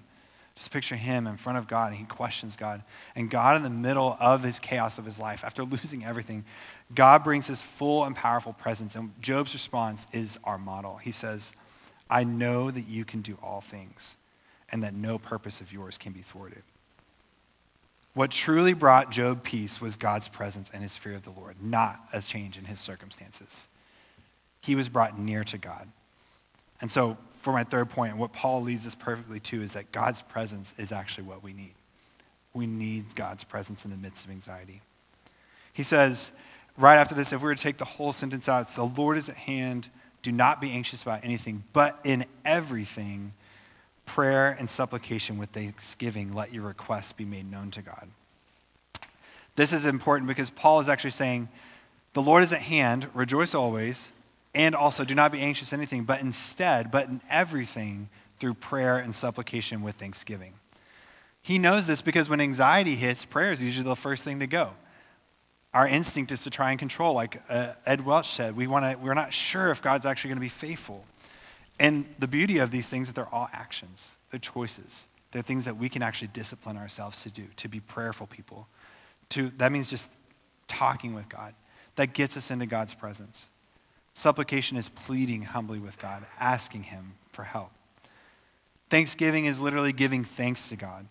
Just 0.54 0.72
picture 0.72 0.98
him 0.98 1.26
in 1.26 1.38
front 1.38 1.58
of 1.58 1.66
God 1.66 1.92
and 1.92 1.96
he 1.96 2.04
questions 2.04 2.58
God. 2.58 2.84
And 3.16 3.30
God, 3.30 3.56
in 3.56 3.64
the 3.64 3.70
middle 3.70 4.18
of 4.20 4.44
his 4.44 4.60
chaos 4.60 4.98
of 4.98 5.06
his 5.06 5.18
life, 5.18 5.46
after 5.46 5.64
losing 5.78 6.04
everything, 6.04 6.44
God 6.94 7.24
brings 7.24 7.48
his 7.48 7.62
full 7.62 8.04
and 8.04 8.14
powerful 8.14 8.52
presence. 8.52 8.98
And 8.98 9.14
Job's 9.22 9.54
response 9.54 10.06
is 10.12 10.38
our 10.44 10.58
model. 10.58 10.98
He 10.98 11.14
says, 11.14 11.54
I 12.10 12.26
know 12.26 12.70
that 12.70 12.86
you 12.86 13.06
can 13.06 13.22
do 13.22 13.38
all 13.42 13.62
things 13.62 14.18
and 14.74 14.84
that 14.84 14.94
no 14.94 15.18
purpose 15.18 15.62
of 15.62 15.72
yours 15.72 15.98
can 15.98 16.12
be 16.12 16.20
thwarted. 16.20 16.64
What 18.14 18.32
truly 18.32 18.74
brought 18.74 19.12
Job 19.12 19.44
peace 19.44 19.80
was 19.80 19.96
God's 19.96 20.28
presence 20.28 20.70
and 20.74 20.82
his 20.82 20.98
fear 20.98 21.14
of 21.14 21.24
the 21.24 21.32
Lord, 21.32 21.56
not 21.62 22.00
a 22.12 22.22
change 22.22 22.58
in 22.58 22.66
his 22.66 22.80
circumstances 22.80 23.68
he 24.62 24.76
was 24.76 24.90
brought 24.90 25.18
near 25.18 25.44
to 25.46 25.58
God. 25.58 25.88
And 26.82 26.92
so, 26.92 27.18
for 27.38 27.54
my 27.54 27.64
third 27.64 27.90
point, 27.90 28.18
what 28.18 28.34
Paul 28.34 28.62
leads 28.62 28.86
us 28.86 28.96
perfectly 28.96 29.40
to 29.42 29.62
is 29.62 29.74
that 29.74 29.92
God's 29.92 30.22
presence 30.22 30.74
is 30.78 30.92
actually 30.92 31.24
what 31.24 31.42
we 31.42 31.54
need. 31.54 31.74
We 32.54 32.68
need 32.68 33.16
God's 33.16 33.44
presence 33.44 33.86
in 33.86 33.92
the 33.92 33.98
midst 33.98 34.26
of 34.26 34.32
anxiety. 34.32 34.82
He 35.72 35.84
says, 35.84 36.34
right 36.78 36.98
after 36.98 37.16
this, 37.16 37.32
if 37.32 37.42
we 37.42 37.46
were 37.46 37.56
to 37.56 37.64
take 37.64 37.78
the 37.78 37.86
whole 37.86 38.12
sentence 38.12 38.50
out, 38.50 38.64
it's 38.64 38.76
the 38.76 38.84
Lord 38.84 39.18
is 39.18 39.30
at 39.30 39.38
hand. 39.38 39.90
Do 40.22 40.34
not 40.34 40.60
be 40.60 40.72
anxious 40.72 41.02
about 41.02 41.24
anything, 41.24 41.64
but 41.72 41.98
in 42.04 42.26
everything, 42.44 43.34
prayer 44.10 44.56
and 44.58 44.68
supplication 44.68 45.38
with 45.38 45.50
thanksgiving, 45.50 46.34
let 46.34 46.52
your 46.52 46.64
requests 46.64 47.12
be 47.12 47.26
made 47.26 47.50
known 47.50 47.70
to 47.70 47.84
God. 47.84 48.10
This 49.56 49.72
is 49.72 49.86
important 49.86 50.28
because 50.28 50.50
Paul 50.50 50.80
is 50.80 50.90
actually 50.90 51.12
saying, 51.12 51.48
The 52.14 52.22
Lord 52.24 52.42
is 52.42 52.52
at 52.52 52.62
hand, 52.62 53.08
rejoice 53.14 53.54
always, 53.54 54.12
and 54.56 54.74
also, 54.74 55.06
do 55.06 55.14
not 55.14 55.32
be 55.32 55.42
anxious 55.42 55.74
anything, 55.74 56.06
but 56.06 56.22
instead, 56.22 56.90
but 56.90 57.08
in 57.08 57.22
everything, 57.30 58.10
through 58.40 58.56
prayer 58.56 58.98
and 58.98 59.14
supplication 59.14 59.84
with 59.84 59.96
thanksgiving. 59.96 60.54
He 61.44 61.60
knows 61.60 61.86
this 61.86 62.02
because 62.02 62.30
when 62.30 62.42
anxiety 62.42 62.96
hits, 62.96 63.26
prayer 63.26 63.52
is 63.52 63.62
usually 63.62 63.88
the 63.88 63.96
first 63.96 64.24
thing 64.24 64.40
to 64.40 64.48
go. 64.48 64.72
Our 65.72 65.88
instinct 65.88 66.32
is 66.32 66.44
to 66.46 66.50
try 66.50 66.72
and 66.72 66.80
control, 66.80 67.14
like 67.14 67.40
uh, 67.48 67.74
Ed 67.86 68.06
Welch 68.06 68.28
said. 68.28 68.56
We 68.56 68.66
wanna, 68.66 68.98
we're 69.00 69.14
not 69.14 69.34
sure 69.34 69.70
if 69.70 69.84
God's 69.84 70.08
actually 70.08 70.30
going 70.30 70.38
to 70.38 70.42
be 70.42 70.50
faithful. 70.50 71.06
And 71.80 72.06
the 72.20 72.28
beauty 72.28 72.58
of 72.58 72.72
these 72.72 72.90
things 72.90 73.08
is 73.08 73.14
that 73.14 73.22
they're 73.22 73.34
all 73.34 73.50
actions, 73.54 74.18
they're 74.30 74.40
choices. 74.40 75.08
They're 75.32 75.42
things 75.42 75.66
that 75.66 75.78
we 75.78 75.90
can 75.90 76.02
actually 76.02 76.30
discipline 76.30 76.78
ourselves 76.78 77.22
to 77.24 77.30
do, 77.30 77.44
to 77.58 77.68
be 77.68 77.80
prayerful 77.80 78.28
people. 78.28 78.68
To, 79.30 79.50
that 79.58 79.72
means 79.72 79.88
just 79.88 80.12
talking 80.68 81.14
with 81.14 81.30
God. 81.30 81.54
That 81.96 82.14
gets 82.14 82.36
us 82.36 82.50
into 82.50 82.66
God's 82.66 82.94
presence. 82.94 83.50
Supplication 84.14 84.76
is 84.76 84.90
pleading 84.90 85.44
humbly 85.44 85.80
with 85.80 86.00
God, 86.00 86.26
asking 86.40 86.84
Him 86.84 87.14
for 87.32 87.44
help. 87.44 87.72
Thanksgiving 88.90 89.46
is 89.46 89.60
literally 89.60 89.94
giving 89.94 90.24
thanks 90.24 90.70
to 90.70 90.76
God. 90.76 91.08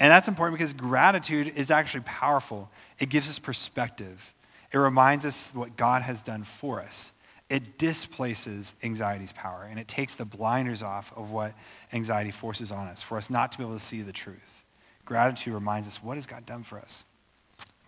And 0.00 0.10
that's 0.10 0.26
important 0.26 0.58
because 0.58 0.72
gratitude 0.72 1.52
is 1.56 1.70
actually 1.70 2.02
powerful. 2.04 2.68
It 2.98 3.08
gives 3.08 3.30
us 3.30 3.38
perspective, 3.38 4.34
it 4.72 4.78
reminds 4.78 5.24
us 5.24 5.52
what 5.54 5.76
God 5.76 6.02
has 6.02 6.20
done 6.20 6.42
for 6.42 6.80
us. 6.80 7.12
It 7.54 7.78
displaces 7.78 8.74
anxiety's 8.82 9.30
power 9.30 9.64
and 9.70 9.78
it 9.78 9.86
takes 9.86 10.16
the 10.16 10.24
blinders 10.24 10.82
off 10.82 11.16
of 11.16 11.30
what 11.30 11.54
anxiety 11.92 12.32
forces 12.32 12.72
on 12.72 12.88
us 12.88 13.00
for 13.00 13.16
us 13.16 13.30
not 13.30 13.52
to 13.52 13.58
be 13.58 13.62
able 13.62 13.74
to 13.74 13.80
see 13.80 14.02
the 14.02 14.10
truth. 14.12 14.64
Gratitude 15.04 15.54
reminds 15.54 15.86
us 15.86 16.02
what 16.02 16.16
has 16.16 16.26
God 16.26 16.44
done 16.46 16.64
for 16.64 16.80
us. 16.80 17.04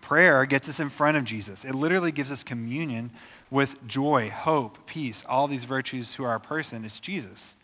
Prayer 0.00 0.46
gets 0.46 0.68
us 0.68 0.78
in 0.78 0.88
front 0.88 1.16
of 1.16 1.24
Jesus. 1.24 1.64
It 1.64 1.74
literally 1.74 2.12
gives 2.12 2.30
us 2.30 2.44
communion 2.44 3.10
with 3.50 3.84
joy, 3.88 4.30
hope, 4.30 4.86
peace, 4.86 5.24
all 5.28 5.48
these 5.48 5.64
virtues 5.64 6.14
to 6.14 6.22
our 6.22 6.38
person. 6.38 6.84
It's 6.84 7.00
Jesus. 7.00 7.56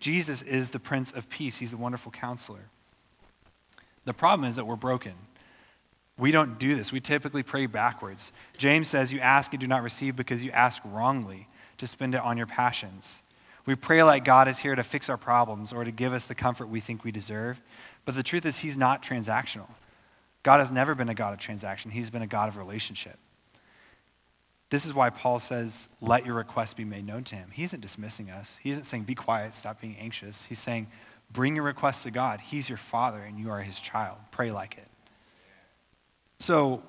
Jesus 0.00 0.42
is 0.42 0.70
the 0.70 0.80
Prince 0.80 1.12
of 1.12 1.30
Peace, 1.30 1.58
He's 1.58 1.70
the 1.70 1.76
wonderful 1.76 2.10
counselor. 2.10 2.70
The 4.04 4.12
problem 4.12 4.50
is 4.50 4.56
that 4.56 4.66
we're 4.66 4.74
broken. 4.74 5.14
We 6.18 6.30
don't 6.30 6.58
do 6.58 6.74
this. 6.74 6.92
We 6.92 7.00
typically 7.00 7.42
pray 7.42 7.66
backwards. 7.66 8.32
James 8.56 8.88
says, 8.88 9.12
You 9.12 9.20
ask 9.20 9.52
and 9.52 9.60
do 9.60 9.66
not 9.66 9.82
receive 9.82 10.16
because 10.16 10.42
you 10.42 10.50
ask 10.50 10.82
wrongly 10.84 11.48
to 11.78 11.86
spend 11.86 12.14
it 12.14 12.22
on 12.22 12.36
your 12.36 12.46
passions. 12.46 13.22
We 13.66 13.74
pray 13.74 14.02
like 14.02 14.24
God 14.24 14.48
is 14.48 14.60
here 14.60 14.74
to 14.74 14.84
fix 14.84 15.10
our 15.10 15.16
problems 15.16 15.72
or 15.72 15.84
to 15.84 15.90
give 15.90 16.12
us 16.12 16.24
the 16.24 16.34
comfort 16.34 16.68
we 16.68 16.80
think 16.80 17.04
we 17.04 17.10
deserve. 17.10 17.60
But 18.04 18.14
the 18.14 18.22
truth 18.22 18.46
is, 18.46 18.60
He's 18.60 18.78
not 18.78 19.02
transactional. 19.02 19.68
God 20.42 20.60
has 20.60 20.70
never 20.70 20.94
been 20.94 21.08
a 21.08 21.14
God 21.14 21.34
of 21.34 21.40
transaction, 21.40 21.90
He's 21.90 22.10
been 22.10 22.22
a 22.22 22.26
God 22.26 22.48
of 22.48 22.56
relationship. 22.56 23.18
This 24.70 24.84
is 24.84 24.94
why 24.94 25.10
Paul 25.10 25.38
says, 25.38 25.88
Let 26.00 26.24
your 26.24 26.36
requests 26.36 26.74
be 26.74 26.84
made 26.84 27.04
known 27.06 27.24
to 27.24 27.36
Him. 27.36 27.50
He 27.52 27.64
isn't 27.64 27.80
dismissing 27.80 28.30
us, 28.30 28.58
He 28.62 28.70
isn't 28.70 28.84
saying, 28.84 29.02
Be 29.02 29.14
quiet, 29.14 29.54
stop 29.54 29.80
being 29.80 29.96
anxious. 30.00 30.46
He's 30.46 30.60
saying, 30.60 30.86
Bring 31.32 31.56
your 31.56 31.64
requests 31.64 32.04
to 32.04 32.12
God. 32.12 32.40
He's 32.40 32.68
your 32.68 32.78
Father, 32.78 33.20
and 33.20 33.38
you 33.38 33.50
are 33.50 33.60
His 33.60 33.80
child. 33.80 34.16
Pray 34.30 34.52
like 34.52 34.78
it. 34.78 34.88
So, 36.38 36.82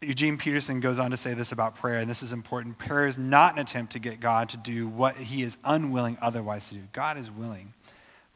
Eugene 0.00 0.36
Peterson 0.36 0.80
goes 0.80 0.98
on 0.98 1.10
to 1.10 1.16
say 1.16 1.34
this 1.34 1.52
about 1.52 1.76
prayer, 1.76 1.98
and 1.98 2.10
this 2.10 2.22
is 2.22 2.32
important. 2.32 2.78
Prayer 2.78 3.06
is 3.06 3.16
not 3.16 3.54
an 3.54 3.60
attempt 3.60 3.92
to 3.92 3.98
get 3.98 4.20
God 4.20 4.48
to 4.50 4.56
do 4.56 4.86
what 4.86 5.16
he 5.16 5.42
is 5.42 5.56
unwilling 5.64 6.18
otherwise 6.20 6.68
to 6.68 6.74
do. 6.74 6.82
God 6.92 7.16
is 7.16 7.30
willing. 7.30 7.72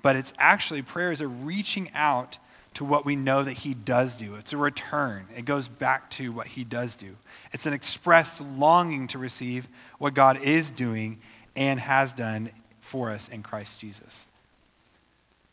But 0.03 0.16
it's 0.16 0.33
actually, 0.38 0.83
prayer 0.83 1.11
is 1.11 1.20
a 1.20 1.29
reaching 1.29 1.90
out 1.94 2.38
to 2.74 2.85
what 2.85 3.05
we 3.05 3.16
know 3.16 3.42
that 3.42 3.55
he 3.55 3.74
does 3.74 4.16
do. 4.16 4.37
It's 4.37 4.53
a 4.53 4.57
return. 4.57 5.27
It 5.37 5.44
goes 5.44 5.66
back 5.66 6.11
to 6.11 6.31
what 6.31 6.46
he 6.46 6.62
does 6.62 6.94
do. 6.94 7.16
It's 7.53 7.66
an 7.66 7.72
expressed 7.72 8.40
longing 8.40 9.09
to 9.09 9.18
receive 9.18 9.66
what 9.98 10.14
God 10.14 10.40
is 10.40 10.70
doing 10.70 11.18
and 11.57 11.81
has 11.81 12.12
done 12.12 12.51
for 12.81 13.11
us 13.11 13.29
in 13.29 13.42
Christ 13.42 13.81
Jesus. 13.81 14.28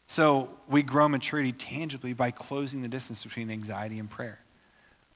So 0.07 0.49
we 0.67 0.83
grow 0.83 1.07
maturity 1.09 1.51
tangibly 1.51 2.13
by 2.13 2.31
closing 2.31 2.81
the 2.81 2.87
distance 2.87 3.23
between 3.23 3.49
anxiety 3.49 3.99
and 3.99 4.09
prayer. 4.09 4.39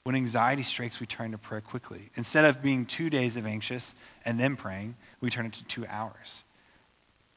When 0.03 0.15
anxiety 0.15 0.63
strikes, 0.63 0.99
we 0.99 1.05
turn 1.05 1.31
to 1.31 1.37
prayer 1.37 1.61
quickly. 1.61 2.09
Instead 2.15 2.45
of 2.45 2.61
being 2.61 2.85
two 2.85 3.09
days 3.09 3.37
of 3.37 3.45
anxious 3.45 3.93
and 4.25 4.39
then 4.39 4.55
praying, 4.55 4.95
we 5.21 5.29
turn 5.29 5.45
it 5.45 5.53
to 5.53 5.65
two 5.65 5.85
hours. 5.87 6.43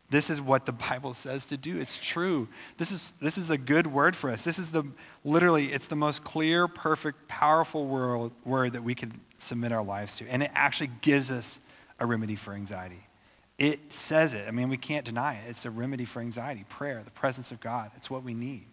This 0.08 0.30
is 0.30 0.40
what 0.40 0.66
the 0.66 0.72
Bible 0.90 1.12
says 1.14 1.46
to 1.46 1.56
do. 1.56 1.78
It's 1.78 1.98
true. 1.98 2.48
This 2.78 2.92
is, 2.92 3.12
this 3.20 3.36
is 3.36 3.50
a 3.50 3.58
good 3.58 3.86
word 3.86 4.14
for 4.14 4.30
us. 4.30 4.42
This 4.44 4.58
is 4.58 4.70
the, 4.70 4.84
literally, 5.24 5.66
it's 5.66 5.88
the 5.88 5.96
most 5.96 6.22
clear, 6.24 6.68
perfect, 6.68 7.28
powerful 7.28 7.86
world, 7.86 8.32
word 8.44 8.74
that 8.74 8.84
we 8.84 8.94
can 8.94 9.12
submit 9.38 9.72
our 9.72 9.84
lives 9.84 10.16
to. 10.16 10.28
And 10.28 10.42
it 10.42 10.50
actually 10.54 10.90
gives 11.00 11.30
us 11.30 11.60
a 11.98 12.06
remedy 12.06 12.36
for 12.36 12.54
anxiety. 12.54 13.06
It 13.58 13.92
says 13.92 14.34
it. 14.34 14.46
I 14.48 14.50
mean, 14.50 14.68
we 14.68 14.76
can't 14.76 15.04
deny 15.04 15.34
it. 15.34 15.48
It's 15.48 15.64
a 15.64 15.70
remedy 15.70 16.04
for 16.04 16.20
anxiety, 16.20 16.64
prayer, 16.68 17.02
the 17.04 17.10
presence 17.10 17.52
of 17.52 17.60
God. 17.60 17.90
It's 17.96 18.10
what 18.10 18.22
we 18.22 18.34
need. 18.34 18.66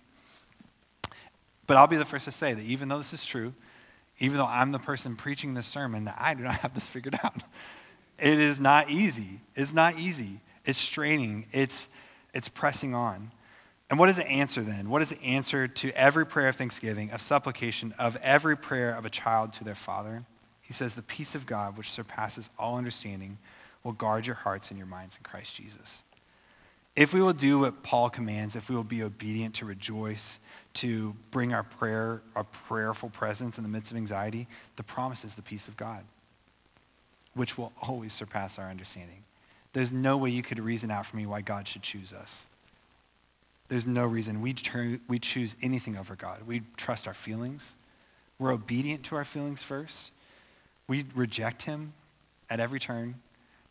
But 1.68 1.78
I'll 1.78 1.88
be 1.88 1.98
the 1.98 2.06
first 2.06 2.26
to 2.26 2.32
say 2.32 2.54
that 2.54 2.64
even 2.64 2.90
though 2.90 2.98
this 2.98 3.14
is 3.14 3.26
true, 3.26 3.54
even 4.20 4.38
though 4.38 4.48
I'm 4.48 4.72
the 4.72 4.80
person 4.80 5.16
preaching 5.16 5.54
this 5.54 5.68
sermon, 5.68 6.06
that 6.06 6.18
I 6.20 6.34
do 6.34 6.44
not 6.44 6.54
have 6.62 6.74
this 6.74 6.88
figured 6.88 7.20
out. 7.24 7.44
It 8.18 8.40
is 8.40 8.60
not 8.60 8.90
easy. 8.90 9.40
It's 9.56 9.74
not 9.74 9.98
easy. 9.98 10.42
It's 10.66 10.78
straining, 10.78 11.48
it's, 11.52 11.88
it's 12.34 12.50
pressing 12.50 12.94
on. 12.94 13.32
And 13.90 13.98
what 13.98 14.10
is 14.10 14.18
the 14.18 14.28
answer 14.28 14.62
then? 14.62 14.90
What 14.90 15.02
is 15.02 15.10
the 15.10 15.24
answer 15.24 15.68
to 15.68 15.92
every 15.98 16.26
prayer 16.26 16.50
of 16.50 16.56
thanksgiving, 16.56 17.10
of 17.10 17.22
supplication, 17.22 17.94
of 17.98 18.18
every 18.22 18.56
prayer 18.56 18.94
of 18.94 19.04
a 19.04 19.10
child 19.10 19.54
to 19.54 19.64
their 19.64 19.74
father? 19.74 20.26
He 20.62 20.74
says, 20.74 20.94
The 20.94 21.02
peace 21.02 21.34
of 21.34 21.48
God, 21.48 21.76
which 21.76 21.90
surpasses 21.90 22.52
all 22.60 22.78
understanding, 22.78 23.40
will 23.84 23.94
guard 23.94 24.26
your 24.26 24.36
hearts 24.36 24.70
and 24.72 24.78
your 24.78 24.88
minds 24.88 25.16
in 25.16 25.24
Christ 25.24 25.56
Jesus. 25.56 26.04
If 26.96 27.14
we 27.14 27.22
will 27.22 27.34
do 27.34 27.60
what 27.60 27.82
Paul 27.82 28.10
commands, 28.10 28.56
if 28.56 28.70
we 28.70 28.76
will 28.76 28.84
be 28.84 29.04
obedient 29.04 29.56
to 29.56 29.66
rejoice, 29.66 30.40
to 30.76 31.16
bring 31.32 31.54
our 31.54 31.64
prayer, 31.64 32.22
our 32.36 32.44
prayerful 32.44 33.10
presence 33.10 33.58
in 33.58 33.64
the 33.64 33.70
midst 33.70 33.92
of 33.92 33.98
anxiety, 33.98 34.48
the 34.76 34.84
promise 34.84 35.24
is 35.24 35.36
the 35.36 35.42
peace 35.42 35.68
of 35.68 35.78
God, 35.78 36.04
which 37.36 37.58
will 37.58 37.72
always 37.82 38.12
surpass 38.12 38.60
our 38.60 38.70
understanding. 38.70 39.24
There's 39.74 39.92
no 39.92 40.18
way 40.18 40.30
you 40.30 40.42
could 40.42 40.60
reason 40.60 40.92
out 40.92 41.06
for 41.06 41.16
me 41.16 41.26
why 41.26 41.42
God 41.42 41.68
should 41.68 41.84
choose 41.84 42.12
us. 42.12 42.48
There's 43.70 43.86
no 43.86 44.06
reason 44.06 44.42
we, 44.42 44.54
turn, 44.54 45.00
we 45.08 45.20
choose 45.20 45.56
anything 45.62 45.96
over 45.96 46.16
God. 46.16 46.42
We 46.48 46.64
trust 46.76 47.08
our 47.08 47.14
feelings. 47.14 47.76
We're 48.40 48.52
obedient 48.52 49.04
to 49.06 49.16
our 49.16 49.26
feelings 49.26 49.62
first. 49.62 50.12
We 50.88 51.06
reject 51.14 51.62
Him 51.62 51.94
at 52.50 52.60
every 52.60 52.80
turn. 52.80 53.16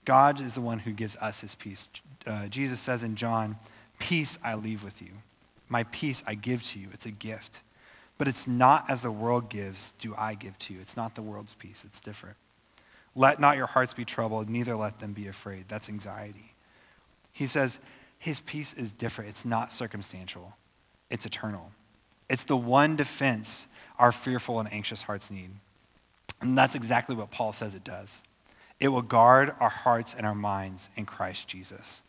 God 0.08 0.40
is 0.40 0.54
the 0.54 0.62
one 0.62 0.78
who 0.78 0.92
gives 0.92 1.16
us 1.16 1.42
His 1.42 1.54
peace. 1.54 1.86
Uh, 2.26 2.48
Jesus 2.48 2.80
says 2.80 3.02
in 3.02 3.14
John, 3.14 3.58
Peace 3.98 4.38
I 4.42 4.54
leave 4.54 4.82
with 4.82 5.02
you. 5.02 5.10
My 5.68 5.84
peace 5.84 6.24
I 6.26 6.34
give 6.34 6.62
to 6.68 6.78
you. 6.78 6.88
It's 6.94 7.04
a 7.04 7.10
gift. 7.10 7.60
But 8.16 8.26
it's 8.26 8.46
not 8.46 8.88
as 8.88 9.02
the 9.02 9.12
world 9.12 9.50
gives, 9.50 9.92
do 9.98 10.14
I 10.16 10.32
give 10.32 10.58
to 10.60 10.72
you. 10.72 10.80
It's 10.80 10.96
not 10.96 11.14
the 11.14 11.20
world's 11.20 11.52
peace, 11.52 11.84
it's 11.84 12.00
different. 12.00 12.36
Let 13.14 13.38
not 13.38 13.58
your 13.58 13.66
hearts 13.66 13.92
be 13.92 14.06
troubled, 14.06 14.48
neither 14.48 14.74
let 14.76 14.98
them 14.98 15.12
be 15.12 15.28
afraid. 15.28 15.66
That's 15.68 15.90
anxiety. 15.90 16.54
He 17.30 17.44
says, 17.44 17.78
His 18.18 18.40
peace 18.40 18.72
is 18.72 18.90
different. 18.90 19.28
It's 19.28 19.44
not 19.44 19.72
circumstantial, 19.72 20.56
it's 21.10 21.26
eternal. 21.26 21.72
It's 22.30 22.44
the 22.44 22.56
one 22.56 22.96
defense 22.96 23.66
our 23.98 24.12
fearful 24.12 24.58
and 24.58 24.72
anxious 24.72 25.02
hearts 25.02 25.30
need. 25.30 25.50
And 26.40 26.56
that's 26.56 26.74
exactly 26.74 27.14
what 27.14 27.30
Paul 27.30 27.52
says 27.52 27.74
it 27.74 27.84
does. 27.84 28.22
It 28.80 28.88
will 28.88 29.02
guard 29.02 29.52
our 29.60 29.68
hearts 29.68 30.14
and 30.14 30.26
our 30.26 30.34
minds 30.34 30.90
in 30.96 31.06
Christ 31.06 31.48
Jesus. 31.48 32.02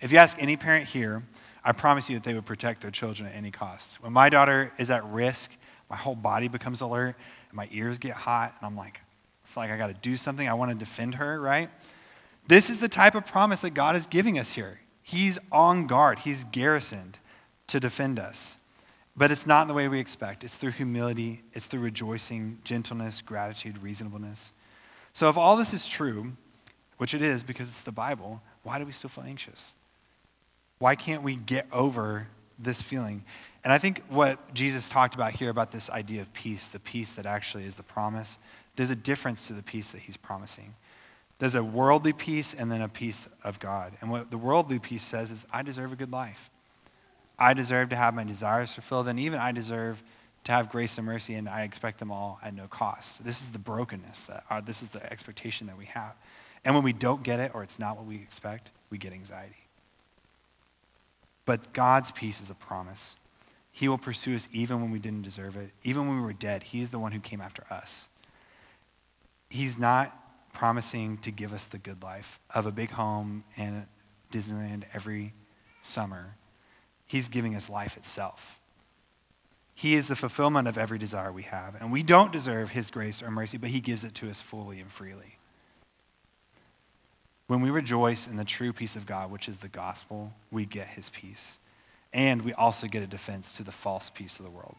If 0.00 0.12
you 0.12 0.18
ask 0.18 0.40
any 0.40 0.56
parent 0.56 0.86
here, 0.86 1.22
I 1.64 1.72
promise 1.72 2.08
you 2.08 2.16
that 2.16 2.24
they 2.24 2.34
would 2.34 2.46
protect 2.46 2.80
their 2.80 2.90
children 2.90 3.28
at 3.28 3.34
any 3.34 3.50
cost. 3.50 4.02
When 4.02 4.12
my 4.12 4.28
daughter 4.28 4.72
is 4.78 4.90
at 4.90 5.04
risk, 5.04 5.56
my 5.90 5.96
whole 5.96 6.14
body 6.14 6.48
becomes 6.48 6.80
alert, 6.80 7.16
and 7.50 7.56
my 7.56 7.68
ears 7.72 7.98
get 7.98 8.12
hot, 8.12 8.54
and 8.58 8.66
I'm 8.66 8.76
like, 8.76 9.00
I 9.44 9.48
feel 9.48 9.62
like 9.64 9.70
I 9.70 9.76
got 9.76 9.88
to 9.88 9.94
do 9.94 10.16
something. 10.16 10.48
I 10.48 10.54
want 10.54 10.70
to 10.70 10.76
defend 10.76 11.16
her, 11.16 11.40
right? 11.40 11.70
This 12.46 12.70
is 12.70 12.80
the 12.80 12.88
type 12.88 13.14
of 13.14 13.26
promise 13.26 13.60
that 13.60 13.74
God 13.74 13.96
is 13.96 14.06
giving 14.06 14.38
us 14.38 14.52
here. 14.52 14.80
He's 15.02 15.38
on 15.50 15.86
guard, 15.86 16.20
He's 16.20 16.44
garrisoned 16.44 17.18
to 17.66 17.80
defend 17.80 18.18
us. 18.18 18.56
But 19.16 19.32
it's 19.32 19.46
not 19.46 19.62
in 19.62 19.68
the 19.68 19.74
way 19.74 19.88
we 19.88 19.98
expect. 19.98 20.44
It's 20.44 20.56
through 20.56 20.72
humility, 20.72 21.42
it's 21.52 21.66
through 21.66 21.80
rejoicing, 21.80 22.58
gentleness, 22.62 23.20
gratitude, 23.20 23.82
reasonableness. 23.82 24.52
So, 25.18 25.28
if 25.28 25.36
all 25.36 25.56
this 25.56 25.74
is 25.74 25.88
true, 25.88 26.34
which 26.98 27.12
it 27.12 27.22
is 27.22 27.42
because 27.42 27.66
it's 27.66 27.82
the 27.82 27.90
Bible, 27.90 28.40
why 28.62 28.78
do 28.78 28.86
we 28.86 28.92
still 28.92 29.10
feel 29.10 29.24
anxious? 29.24 29.74
Why 30.78 30.94
can't 30.94 31.24
we 31.24 31.34
get 31.34 31.66
over 31.72 32.28
this 32.56 32.82
feeling? 32.82 33.24
And 33.64 33.72
I 33.72 33.78
think 33.78 34.04
what 34.08 34.54
Jesus 34.54 34.88
talked 34.88 35.16
about 35.16 35.32
here 35.32 35.50
about 35.50 35.72
this 35.72 35.90
idea 35.90 36.20
of 36.20 36.32
peace, 36.34 36.68
the 36.68 36.78
peace 36.78 37.10
that 37.14 37.26
actually 37.26 37.64
is 37.64 37.74
the 37.74 37.82
promise, 37.82 38.38
there's 38.76 38.90
a 38.90 38.94
difference 38.94 39.48
to 39.48 39.54
the 39.54 39.62
peace 39.64 39.90
that 39.90 40.02
he's 40.02 40.16
promising. 40.16 40.76
There's 41.40 41.56
a 41.56 41.64
worldly 41.64 42.12
peace 42.12 42.54
and 42.54 42.70
then 42.70 42.80
a 42.80 42.88
peace 42.88 43.28
of 43.42 43.58
God. 43.58 43.94
And 44.00 44.12
what 44.12 44.30
the 44.30 44.38
worldly 44.38 44.78
peace 44.78 45.02
says 45.02 45.32
is, 45.32 45.44
I 45.52 45.64
deserve 45.64 45.92
a 45.92 45.96
good 45.96 46.12
life. 46.12 46.48
I 47.40 47.54
deserve 47.54 47.88
to 47.88 47.96
have 47.96 48.14
my 48.14 48.22
desires 48.22 48.72
fulfilled, 48.72 49.08
and 49.08 49.18
even 49.18 49.40
I 49.40 49.50
deserve 49.50 50.00
to 50.48 50.52
have 50.52 50.70
grace 50.70 50.96
and 50.96 51.06
mercy, 51.06 51.34
and 51.34 51.46
I 51.46 51.60
expect 51.60 51.98
them 51.98 52.10
all 52.10 52.40
at 52.42 52.54
no 52.54 52.68
cost. 52.68 53.22
This 53.22 53.42
is 53.42 53.48
the 53.48 53.58
brokenness 53.58 54.28
that 54.28 54.44
uh, 54.48 54.62
this 54.62 54.82
is 54.82 54.88
the 54.88 55.12
expectation 55.12 55.66
that 55.66 55.76
we 55.76 55.84
have. 55.84 56.16
And 56.64 56.74
when 56.74 56.82
we 56.82 56.94
don't 56.94 57.22
get 57.22 57.38
it 57.38 57.50
or 57.54 57.62
it's 57.62 57.78
not 57.78 57.98
what 57.98 58.06
we 58.06 58.16
expect, 58.16 58.70
we 58.88 58.96
get 58.96 59.12
anxiety. 59.12 59.66
But 61.44 61.74
God's 61.74 62.12
peace 62.12 62.40
is 62.40 62.48
a 62.48 62.54
promise. 62.54 63.14
He 63.70 63.88
will 63.88 63.98
pursue 63.98 64.34
us 64.34 64.48
even 64.50 64.80
when 64.80 64.90
we 64.90 64.98
didn't 64.98 65.20
deserve 65.20 65.54
it. 65.54 65.70
Even 65.84 66.08
when 66.08 66.16
we 66.16 66.24
were 66.24 66.32
dead, 66.32 66.62
He's 66.62 66.88
the 66.88 66.98
one 66.98 67.12
who 67.12 67.20
came 67.20 67.42
after 67.42 67.64
us. 67.70 68.08
He's 69.50 69.78
not 69.78 70.10
promising 70.54 71.18
to 71.18 71.30
give 71.30 71.52
us 71.52 71.66
the 71.66 71.78
good 71.78 72.02
life 72.02 72.40
of 72.54 72.64
a 72.64 72.72
big 72.72 72.92
home 72.92 73.44
and 73.58 73.84
Disneyland 74.32 74.84
every 74.94 75.34
summer. 75.82 76.36
He's 77.06 77.28
giving 77.28 77.54
us 77.54 77.68
life 77.68 77.98
itself. 77.98 78.57
He 79.78 79.94
is 79.94 80.08
the 80.08 80.16
fulfillment 80.16 80.66
of 80.66 80.76
every 80.76 80.98
desire 80.98 81.30
we 81.30 81.44
have. 81.44 81.76
And 81.80 81.92
we 81.92 82.02
don't 82.02 82.32
deserve 82.32 82.70
His 82.70 82.90
grace 82.90 83.22
or 83.22 83.30
mercy, 83.30 83.58
but 83.58 83.70
He 83.70 83.78
gives 83.78 84.02
it 84.02 84.12
to 84.16 84.28
us 84.28 84.42
fully 84.42 84.80
and 84.80 84.90
freely. 84.90 85.38
When 87.46 87.60
we 87.60 87.70
rejoice 87.70 88.26
in 88.26 88.38
the 88.38 88.44
true 88.44 88.72
peace 88.72 88.96
of 88.96 89.06
God, 89.06 89.30
which 89.30 89.48
is 89.48 89.58
the 89.58 89.68
gospel, 89.68 90.32
we 90.50 90.66
get 90.66 90.88
His 90.88 91.10
peace. 91.10 91.60
And 92.12 92.42
we 92.42 92.52
also 92.54 92.88
get 92.88 93.04
a 93.04 93.06
defense 93.06 93.52
to 93.52 93.62
the 93.62 93.70
false 93.70 94.10
peace 94.10 94.40
of 94.40 94.44
the 94.44 94.50
world. 94.50 94.74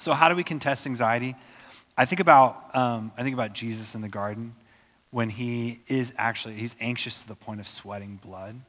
So, 0.00 0.14
how 0.14 0.28
do 0.28 0.34
we 0.34 0.42
contest 0.42 0.84
anxiety? 0.84 1.36
I 1.96 2.04
think 2.04 2.18
about, 2.18 2.74
um, 2.74 3.12
I 3.16 3.22
think 3.22 3.34
about 3.34 3.52
Jesus 3.52 3.94
in 3.94 4.02
the 4.02 4.08
garden 4.08 4.56
when 5.12 5.30
he 5.30 5.78
is 5.86 6.12
actually, 6.18 6.54
he's 6.54 6.74
anxious 6.80 7.22
to 7.22 7.28
the 7.28 7.36
point 7.36 7.60
of 7.60 7.68
sweating 7.68 8.16
blood. 8.16 8.62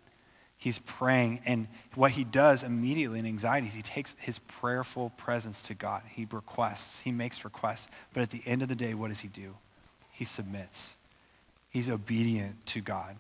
He's 0.64 0.80
praying, 0.80 1.42
and 1.46 1.68
what 1.94 2.12
he 2.12 2.24
does 2.24 2.64
immediately 2.64 3.20
in 3.20 3.26
anxiety 3.26 3.68
is 3.68 3.74
he 3.74 3.82
takes 3.82 4.16
his 4.18 4.40
prayerful 4.40 5.10
presence 5.18 5.62
to 5.64 5.74
God. 5.74 6.04
He 6.10 6.26
requests, 6.32 7.02
he 7.02 7.12
makes 7.12 7.44
requests, 7.44 7.90
but 8.14 8.24
at 8.24 8.30
the 8.30 8.42
end 8.46 8.62
of 8.62 8.70
the 8.70 8.76
day, 8.76 8.94
what 8.94 9.10
does 9.10 9.20
he 9.20 9.28
do? 9.28 9.56
He 10.10 10.24
submits. 10.24 10.96
He's 11.70 11.90
obedient 11.90 12.66
to 12.68 12.80
God. 12.80 13.18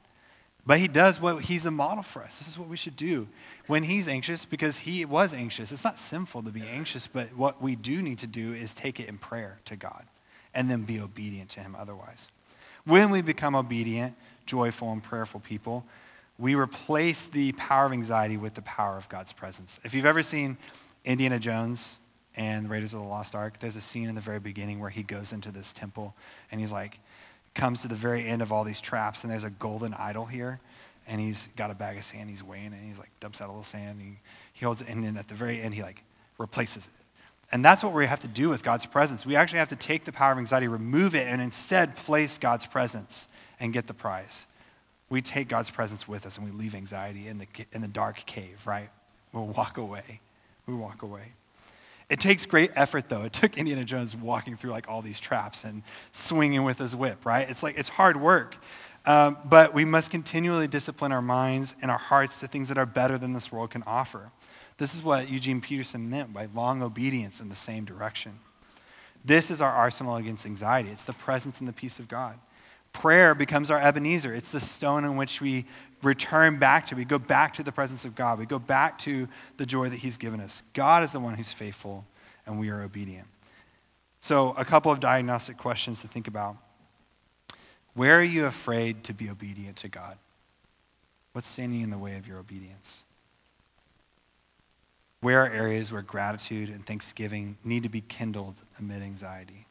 But 0.65 0.79
he 0.79 0.87
does 0.87 1.19
what 1.19 1.41
he's 1.41 1.65
a 1.65 1.71
model 1.71 2.01
for 2.01 2.23
us. 2.23 2.37
This 2.37 2.47
is 2.47 2.57
what 2.57 2.69
we 2.69 2.77
should 2.77 2.95
do 2.95 3.27
when 3.67 3.83
he's 3.83 4.07
anxious 4.07 4.45
because 4.45 4.77
he 4.77 5.03
was 5.03 5.33
anxious. 5.33 5.73
It's 5.73 5.83
not 5.83 5.99
sinful 5.99 6.43
to 6.43 6.51
be 6.53 6.65
anxious, 6.65 7.07
but 7.07 7.35
what 7.35 7.61
we 7.61 7.75
do 7.75 8.01
need 8.01 8.19
to 8.19 8.27
do 8.27 8.53
is 8.53 8.73
take 8.73 9.01
it 9.01 9.09
in 9.09 9.17
prayer 9.17 9.59
to 9.65 9.75
God 9.75 10.05
and 10.53 10.71
then 10.71 10.83
be 10.83 10.97
obedient 10.97 11.49
to 11.49 11.59
him 11.59 11.75
otherwise. 11.77 12.29
When 12.85 13.09
we 13.09 13.21
become 13.21 13.53
obedient, 13.53 14.15
joyful, 14.45 14.93
and 14.93 15.03
prayerful 15.03 15.41
people, 15.41 15.83
we 16.37 16.55
replace 16.55 17.25
the 17.25 17.51
power 17.53 17.85
of 17.85 17.91
anxiety 17.91 18.37
with 18.37 18.55
the 18.55 18.61
power 18.61 18.97
of 18.97 19.07
God's 19.09 19.33
presence. 19.33 19.79
If 19.83 19.93
you've 19.93 20.05
ever 20.05 20.23
seen 20.23 20.57
Indiana 21.05 21.39
Jones 21.39 21.97
and 22.35 22.69
Raiders 22.69 22.93
of 22.93 22.99
the 23.01 23.05
Lost 23.05 23.35
Ark, 23.35 23.59
there's 23.59 23.75
a 23.75 23.81
scene 23.81 24.09
in 24.09 24.15
the 24.15 24.21
very 24.21 24.39
beginning 24.39 24.79
where 24.79 24.89
he 24.89 25.03
goes 25.03 25.31
into 25.31 25.51
this 25.51 25.71
temple 25.71 26.15
and 26.51 26.59
he's 26.59 26.71
like, 26.71 26.99
comes 27.53 27.81
to 27.81 27.87
the 27.87 27.95
very 27.95 28.25
end 28.25 28.41
of 28.41 28.51
all 28.51 28.63
these 28.63 28.81
traps, 28.81 29.23
and 29.23 29.31
there's 29.31 29.43
a 29.43 29.49
golden 29.49 29.93
idol 29.93 30.25
here, 30.25 30.59
and 31.07 31.21
he's 31.21 31.47
got 31.55 31.69
a 31.69 31.75
bag 31.75 31.97
of 31.97 32.03
sand, 32.03 32.29
he's 32.29 32.43
weighing 32.43 32.73
it, 32.73 32.79
and 32.79 32.87
he's 32.87 32.97
like 32.97 33.11
dumps 33.19 33.41
out 33.41 33.47
a 33.47 33.51
little 33.51 33.63
sand, 33.63 34.01
he, 34.01 34.17
he 34.53 34.65
holds 34.65 34.81
it, 34.81 34.89
and 34.89 35.03
then 35.03 35.17
at 35.17 35.27
the 35.27 35.35
very 35.35 35.61
end, 35.61 35.75
he 35.75 35.83
like 35.83 36.03
replaces 36.37 36.87
it. 36.87 36.93
And 37.51 37.63
that's 37.63 37.83
what 37.83 37.93
we 37.93 38.07
have 38.07 38.21
to 38.21 38.27
do 38.27 38.49
with 38.49 38.63
God's 38.63 38.85
presence. 38.85 39.25
We 39.25 39.35
actually 39.35 39.59
have 39.59 39.69
to 39.69 39.75
take 39.75 40.05
the 40.05 40.11
power 40.11 40.31
of 40.31 40.37
anxiety, 40.39 40.67
remove 40.67 41.13
it, 41.13 41.27
and 41.27 41.41
instead 41.41 41.95
place 41.95 42.37
God's 42.37 42.65
presence 42.65 43.27
and 43.59 43.71
get 43.71 43.85
the 43.85 43.93
prize. 43.93 44.47
We 45.09 45.21
take 45.21 45.47
God's 45.47 45.69
presence 45.69 46.07
with 46.07 46.25
us 46.25 46.37
and 46.37 46.45
we 46.45 46.51
leave 46.51 46.75
anxiety 46.75 47.27
in 47.27 47.37
the, 47.37 47.47
in 47.71 47.81
the 47.81 47.87
dark 47.87 48.25
cave, 48.25 48.65
right? 48.65 48.89
We'll 49.31 49.47
walk 49.47 49.77
away. 49.77 50.21
We 50.65 50.73
walk 50.73 51.01
away. 51.01 51.33
It 52.09 52.19
takes 52.19 52.45
great 52.45 52.71
effort, 52.75 53.09
though. 53.09 53.23
It 53.23 53.33
took 53.33 53.57
Indiana 53.57 53.83
Jones 53.83 54.15
walking 54.15 54.55
through 54.55 54.71
like 54.71 54.89
all 54.89 55.01
these 55.01 55.19
traps 55.19 55.63
and 55.63 55.83
swinging 56.11 56.63
with 56.63 56.77
his 56.77 56.95
whip, 56.95 57.25
right? 57.25 57.49
It's 57.49 57.63
like 57.63 57.77
it's 57.77 57.89
hard 57.89 58.17
work. 58.17 58.57
Um, 59.05 59.37
but 59.45 59.73
we 59.73 59.83
must 59.83 60.11
continually 60.11 60.67
discipline 60.67 61.11
our 61.11 61.21
minds 61.21 61.75
and 61.81 61.91
our 61.91 61.97
hearts 61.97 62.39
to 62.39 62.47
things 62.47 62.69
that 62.69 62.77
are 62.77 62.85
better 62.85 63.17
than 63.17 63.33
this 63.33 63.51
world 63.51 63.71
can 63.71 63.83
offer. 63.83 64.31
This 64.77 64.95
is 64.95 65.03
what 65.03 65.29
Eugene 65.29 65.59
Peterson 65.59 66.09
meant 66.09 66.33
by 66.33 66.47
long 66.53 66.81
obedience 66.81 67.41
in 67.41 67.49
the 67.49 67.55
same 67.55 67.85
direction. 67.85 68.39
This 69.25 69.51
is 69.51 69.61
our 69.61 69.71
arsenal 69.71 70.15
against 70.15 70.45
anxiety. 70.45 70.89
It's 70.89 71.05
the 71.05 71.13
presence 71.13 71.59
and 71.59 71.67
the 71.67 71.73
peace 71.73 71.99
of 71.99 72.07
God. 72.07 72.39
Prayer 72.93 73.35
becomes 73.35 73.69
our 73.69 73.79
Ebenezer. 73.79 74.33
It's 74.33 74.51
the 74.51 74.59
stone 74.59 75.03
in 75.03 75.17
which 75.17 75.41
we 75.41 75.65
return 76.01 76.57
back 76.57 76.85
to. 76.87 76.95
We 76.95 77.05
go 77.05 77.19
back 77.19 77.53
to 77.53 77.63
the 77.63 77.71
presence 77.71 78.05
of 78.05 78.15
God. 78.15 78.39
We 78.39 78.45
go 78.45 78.59
back 78.59 78.97
to 78.99 79.27
the 79.57 79.65
joy 79.65 79.89
that 79.89 79.97
He's 79.97 80.17
given 80.17 80.39
us. 80.39 80.63
God 80.73 81.03
is 81.03 81.11
the 81.11 81.19
one 81.19 81.33
who's 81.33 81.51
faithful, 81.51 82.05
and 82.45 82.59
we 82.59 82.69
are 82.69 82.81
obedient. 82.81 83.27
So, 84.19 84.53
a 84.57 84.63
couple 84.63 84.91
of 84.91 84.99
diagnostic 84.99 85.57
questions 85.57 86.01
to 86.01 86.07
think 86.07 86.27
about. 86.27 86.55
Where 87.93 88.19
are 88.19 88.23
you 88.23 88.45
afraid 88.45 89.03
to 89.05 89.13
be 89.13 89.29
obedient 89.29 89.77
to 89.77 89.89
God? 89.89 90.17
What's 91.33 91.47
standing 91.47 91.81
in 91.81 91.89
the 91.89 91.97
way 91.97 92.17
of 92.17 92.27
your 92.27 92.39
obedience? 92.39 93.05
Where 95.21 95.41
are 95.41 95.49
areas 95.49 95.91
where 95.91 96.01
gratitude 96.01 96.69
and 96.69 96.85
thanksgiving 96.85 97.57
need 97.63 97.83
to 97.83 97.89
be 97.89 98.01
kindled 98.01 98.61
amid 98.79 99.01
anxiety? 99.01 99.67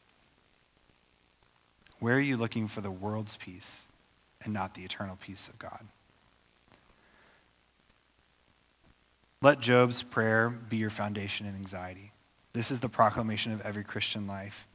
Where 2.03 2.17
are 2.17 2.19
you 2.19 2.35
looking 2.35 2.67
for 2.67 2.81
the 2.81 2.91
world's 2.91 3.37
peace 3.37 3.87
and 4.43 4.53
not 4.53 4.73
the 4.73 4.83
eternal 4.83 5.15
peace 5.15 5.47
of 5.47 5.57
God? 5.57 5.87
Let 9.41 9.61
Job's 9.61 10.03
prayer 10.03 10.49
be 10.49 10.75
your 10.75 10.89
foundation 10.89 11.45
in 11.45 11.55
anxiety. 11.55 12.11
This 12.51 12.71
is 12.71 12.81
the 12.81 12.89
proclamation 12.89 13.53
of 13.53 13.61
every 13.61 13.85
Christian 13.85 14.27
life. 14.27 14.67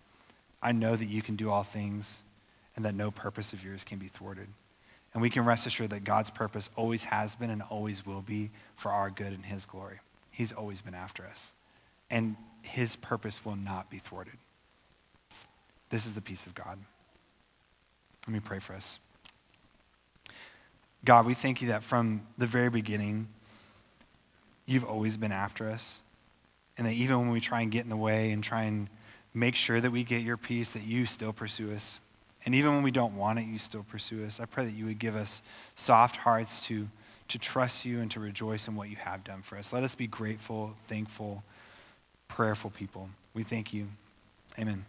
I 0.63 0.73
know 0.73 0.97
that 0.97 1.05
you 1.05 1.21
can 1.21 1.37
do 1.37 1.51
all 1.51 1.65
things 1.65 2.25
and 2.75 2.83
that 2.87 2.95
no 2.95 3.11
purpose 3.11 3.53
of 3.53 3.63
yours 3.63 3.85
can 3.85 3.99
be 3.99 4.09
thwarted. 4.09 4.49
And 5.13 5.21
we 5.21 5.29
can 5.29 5.45
rest 5.45 5.67
assured 5.67 5.91
that 5.91 6.05
God's 6.05 6.31
purpose 6.31 6.71
always 6.77 7.05
has 7.05 7.37
been 7.37 7.51
and 7.51 7.61
always 7.61 8.07
will 8.07 8.23
be 8.23 8.53
for 8.75 8.91
our 8.91 9.11
good 9.11 9.35
and 9.35 9.45
His 9.45 9.67
glory. 9.67 9.99
He's 10.31 10.53
always 10.53 10.81
been 10.81 10.95
after 10.95 11.27
us. 11.27 11.53
And 12.11 12.37
His 12.63 12.97
purpose 12.97 13.45
will 13.45 13.57
not 13.57 13.91
be 13.91 13.99
thwarted. 13.99 14.39
This 15.91 16.07
is 16.07 16.15
the 16.15 16.23
peace 16.23 16.47
of 16.47 16.55
God. 16.55 16.79
Let 18.29 18.35
me 18.35 18.41
pray 18.41 18.59
for 18.59 18.75
us. 18.75 18.99
God, 21.03 21.25
we 21.25 21.33
thank 21.33 21.63
you 21.63 21.69
that 21.69 21.83
from 21.83 22.27
the 22.37 22.47
very 22.47 22.69
beginning, 22.69 23.29
you've 24.67 24.85
always 24.85 25.17
been 25.17 25.33
after 25.33 25.67
us. 25.67 26.03
And 26.77 26.87
that 26.87 26.93
even 26.93 27.21
when 27.21 27.31
we 27.31 27.41
try 27.41 27.63
and 27.63 27.71
get 27.71 27.85
in 27.85 27.89
the 27.89 27.97
way 27.97 28.31
and 28.31 28.45
try 28.45 28.65
and 28.65 28.91
make 29.33 29.55
sure 29.55 29.81
that 29.81 29.91
we 29.91 30.05
get 30.05 30.25
your 30.25 30.37
peace, 30.37 30.73
that 30.75 30.85
you 30.85 31.07
still 31.07 31.33
pursue 31.33 31.73
us. 31.73 32.01
And 32.45 32.55
even 32.55 32.75
when 32.75 32.83
we 32.83 32.91
don't 32.91 33.17
want 33.17 33.39
it, 33.39 33.47
you 33.47 33.57
still 33.57 33.83
pursue 33.83 34.23
us. 34.27 34.41
I 34.41 34.45
pray 34.45 34.67
that 34.67 34.73
you 34.73 34.85
would 34.85 34.99
give 34.99 35.17
us 35.17 35.41
soft 35.75 36.17
hearts 36.17 36.61
to, 36.67 36.87
to 37.29 37.39
trust 37.39 37.87
you 37.87 38.01
and 38.01 38.11
to 38.11 38.21
rejoice 38.21 38.69
in 38.69 38.77
what 38.77 38.91
you 38.91 38.97
have 38.97 39.25
done 39.25 39.41
for 39.41 39.57
us. 39.57 39.73
Let 39.73 39.85
us 39.85 39.95
be 39.95 40.07
grateful, 40.07 40.77
thankful, 40.87 41.45
prayerful 42.29 42.73
people. 42.73 43.09
We 43.33 43.43
thank 43.43 43.73
you. 43.73 43.89
Amen. 44.59 44.85